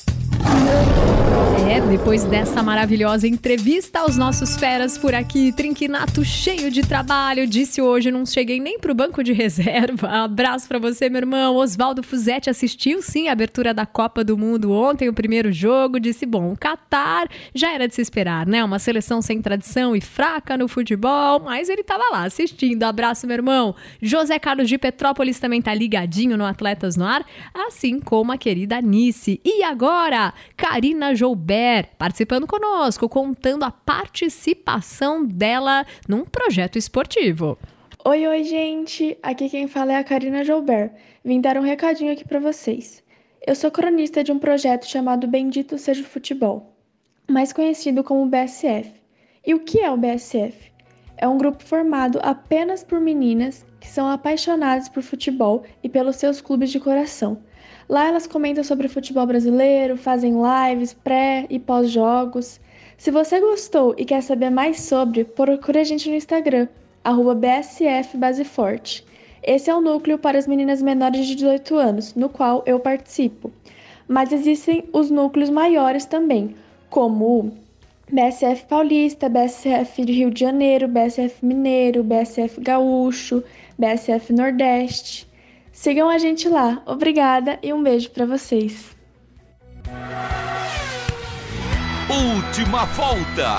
É, 1.68 1.80
depois 1.80 2.22
dessa 2.22 2.62
maravilhosa 2.62 3.26
entrevista 3.26 3.98
aos 3.98 4.16
nossos 4.16 4.56
feras 4.56 4.96
por 4.96 5.12
aqui, 5.12 5.50
Trinquinato 5.50 6.24
cheio 6.24 6.70
de 6.70 6.80
trabalho, 6.80 7.44
disse 7.44 7.82
hoje, 7.82 8.08
não 8.08 8.24
cheguei 8.24 8.60
nem 8.60 8.78
pro 8.78 8.94
banco 8.94 9.20
de 9.20 9.32
reserva. 9.34 10.08
Abraço 10.08 10.68
para 10.68 10.78
você, 10.78 11.10
meu 11.10 11.22
irmão. 11.22 11.56
Oswaldo 11.56 12.04
Fuzetti 12.04 12.48
assistiu 12.48 13.02
sim 13.02 13.26
a 13.26 13.32
abertura 13.32 13.74
da 13.74 13.84
Copa 13.84 14.22
do 14.22 14.38
Mundo 14.38 14.70
ontem, 14.70 15.08
o 15.08 15.12
primeiro 15.12 15.50
jogo, 15.50 15.98
disse, 15.98 16.24
bom, 16.24 16.52
o 16.52 16.56
Qatar 16.56 17.28
já 17.52 17.72
era 17.72 17.88
de 17.88 17.96
se 17.96 18.00
esperar, 18.00 18.46
né? 18.46 18.62
Uma 18.62 18.78
seleção 18.78 19.20
sem 19.20 19.42
tradição 19.42 19.96
e 19.96 20.00
fraca 20.00 20.56
no 20.56 20.68
futebol, 20.68 21.40
mas 21.40 21.68
ele 21.68 21.82
tava 21.82 22.04
lá 22.12 22.24
assistindo. 22.24 22.84
Abraço, 22.84 23.26
meu 23.26 23.34
irmão. 23.34 23.74
José 24.00 24.38
Carlos 24.38 24.68
de 24.68 24.78
Petrópolis 24.78 25.40
também 25.40 25.60
tá 25.60 25.74
ligadinho 25.74 26.36
no 26.36 26.46
Atletas 26.46 26.96
no 26.96 27.04
Ar, 27.04 27.26
assim 27.52 27.98
como 27.98 28.30
a 28.30 28.38
querida 28.38 28.80
Nice. 28.80 29.40
E 29.44 29.64
agora, 29.64 30.32
Karina 30.56 31.12
Joubert 31.12 31.55
participando 31.98 32.46
conosco, 32.46 33.08
contando 33.08 33.64
a 33.64 33.70
participação 33.70 35.24
dela 35.24 35.86
num 36.08 36.24
projeto 36.24 36.76
esportivo. 36.76 37.58
Oi, 38.04 38.26
oi, 38.26 38.44
gente! 38.44 39.18
Aqui 39.22 39.48
quem 39.48 39.66
fala 39.66 39.92
é 39.92 39.96
a 39.96 40.04
Karina 40.04 40.44
Joubert. 40.44 40.92
Vim 41.24 41.40
dar 41.40 41.56
um 41.56 41.62
recadinho 41.62 42.12
aqui 42.12 42.26
para 42.26 42.38
vocês. 42.38 43.02
Eu 43.46 43.54
sou 43.54 43.70
cronista 43.70 44.22
de 44.22 44.32
um 44.32 44.38
projeto 44.38 44.86
chamado 44.86 45.26
Bendito 45.26 45.78
Seja 45.78 46.02
o 46.02 46.04
Futebol, 46.04 46.72
mais 47.28 47.52
conhecido 47.52 48.02
como 48.04 48.26
BSF. 48.26 48.92
E 49.44 49.54
o 49.54 49.60
que 49.60 49.80
é 49.80 49.90
o 49.90 49.96
BSF? 49.96 50.72
É 51.16 51.26
um 51.26 51.38
grupo 51.38 51.62
formado 51.64 52.18
apenas 52.22 52.84
por 52.84 53.00
meninas 53.00 53.64
que 53.80 53.88
são 53.88 54.08
apaixonadas 54.08 54.88
por 54.88 55.02
futebol 55.02 55.64
e 55.82 55.88
pelos 55.88 56.16
seus 56.16 56.40
clubes 56.40 56.70
de 56.70 56.80
coração. 56.80 57.38
Lá 57.88 58.08
elas 58.08 58.26
comentam 58.26 58.64
sobre 58.64 58.88
futebol 58.88 59.26
brasileiro, 59.26 59.96
fazem 59.96 60.34
lives 60.34 60.92
pré 60.92 61.46
e 61.48 61.58
pós-jogos. 61.58 62.60
Se 62.98 63.12
você 63.12 63.38
gostou 63.40 63.94
e 63.96 64.04
quer 64.04 64.22
saber 64.22 64.50
mais 64.50 64.80
sobre, 64.80 65.22
procure 65.24 65.78
a 65.78 65.84
gente 65.84 66.08
no 66.08 66.16
Instagram, 66.16 66.66
BSFBaseforte. 67.36 69.04
Esse 69.40 69.70
é 69.70 69.74
o 69.74 69.80
núcleo 69.80 70.18
para 70.18 70.36
as 70.36 70.48
meninas 70.48 70.82
menores 70.82 71.26
de 71.26 71.36
18 71.36 71.76
anos, 71.76 72.14
no 72.14 72.28
qual 72.28 72.64
eu 72.66 72.80
participo. 72.80 73.52
Mas 74.08 74.32
existem 74.32 74.84
os 74.92 75.08
núcleos 75.08 75.50
maiores 75.50 76.04
também, 76.04 76.56
como 76.90 77.38
o 77.38 77.52
BSF 78.10 78.66
Paulista, 78.66 79.28
BSF 79.28 80.02
Rio 80.02 80.30
de 80.32 80.40
Janeiro, 80.40 80.88
BSF 80.88 81.46
Mineiro, 81.46 82.02
BSF 82.02 82.60
Gaúcho, 82.60 83.44
BSF 83.78 84.32
Nordeste. 84.32 85.28
Sigam 85.76 86.08
a 86.08 86.16
gente 86.16 86.48
lá. 86.48 86.82
Obrigada 86.86 87.58
e 87.62 87.70
um 87.70 87.82
beijo 87.82 88.08
para 88.10 88.24
vocês. 88.24 88.96
Última 92.08 92.86
volta. 92.86 93.56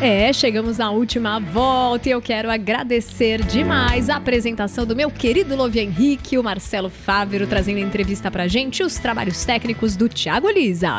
É, 0.00 0.32
chegamos 0.32 0.78
na 0.78 0.92
última 0.92 1.40
volta 1.40 2.08
e 2.08 2.12
eu 2.12 2.22
quero 2.22 2.48
agradecer 2.48 3.42
demais 3.42 4.08
a 4.08 4.16
apresentação 4.16 4.86
do 4.86 4.94
meu 4.94 5.10
querido 5.10 5.56
Lovi 5.56 5.80
Henrique, 5.80 6.38
o 6.38 6.44
Marcelo 6.44 6.90
Fávero, 6.90 7.48
trazendo 7.48 7.78
a 7.78 7.80
entrevista 7.80 8.30
pra 8.30 8.46
gente, 8.46 8.84
os 8.84 8.94
trabalhos 9.00 9.44
técnicos 9.44 9.96
do 9.96 10.08
Thiago 10.08 10.48
Lisa. 10.48 10.98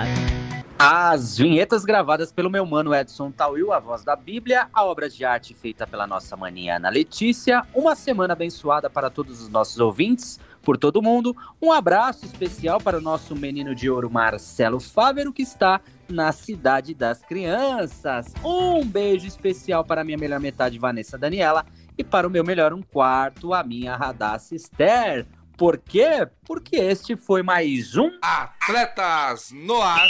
As 0.86 1.38
vinhetas 1.38 1.86
gravadas 1.86 2.30
pelo 2.30 2.50
meu 2.50 2.66
mano 2.66 2.94
Edson 2.94 3.32
Tauil, 3.32 3.72
a 3.72 3.80
voz 3.80 4.04
da 4.04 4.18
Bíblia, 4.18 4.68
a 4.74 4.84
obra 4.84 5.10
de 5.10 5.24
arte 5.24 5.54
feita 5.54 5.88
pela 5.88 6.06
nossa 6.06 6.36
maninha 6.36 6.76
Ana 6.76 6.90
Letícia, 6.90 7.66
uma 7.74 7.96
semana 7.96 8.34
abençoada 8.34 8.90
para 8.90 9.10
todos 9.10 9.42
os 9.42 9.48
nossos 9.48 9.80
ouvintes, 9.80 10.42
por 10.62 10.78
todo 10.78 11.02
mundo. 11.02 11.34
Um 11.62 11.72
abraço 11.72 12.26
especial 12.26 12.82
para 12.82 12.98
o 12.98 13.02
nosso 13.02 13.34
menino 13.34 13.74
de 13.74 13.90
ouro 13.90 14.12
Marcelo 14.12 14.78
Fávero, 14.78 15.32
que 15.32 15.44
está 15.44 15.80
na 16.10 16.34
Cidade 16.34 16.94
das 16.94 17.22
Crianças. 17.22 18.34
Um 18.44 18.86
beijo 18.86 19.26
especial 19.26 19.86
para 19.86 20.02
a 20.02 20.04
minha 20.04 20.18
melhor 20.18 20.42
metade, 20.42 20.78
Vanessa 20.78 21.18
Daniela, 21.18 21.66
e 21.98 22.04
para 22.04 22.28
o 22.28 22.30
meu 22.30 22.44
melhor 22.44 22.74
um 22.74 22.82
quarto, 22.82 23.54
a 23.54 23.64
minha 23.64 23.96
Radassa 23.96 24.54
Esther. 24.54 25.26
Por 25.56 25.78
quê? 25.78 26.28
Porque 26.46 26.76
este 26.76 27.16
foi 27.16 27.42
mais 27.42 27.96
um 27.96 28.12
Atletas 28.22 29.50
no 29.54 29.82
Ar. 29.82 30.10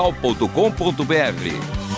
transmundial.com.br. 0.01 1.90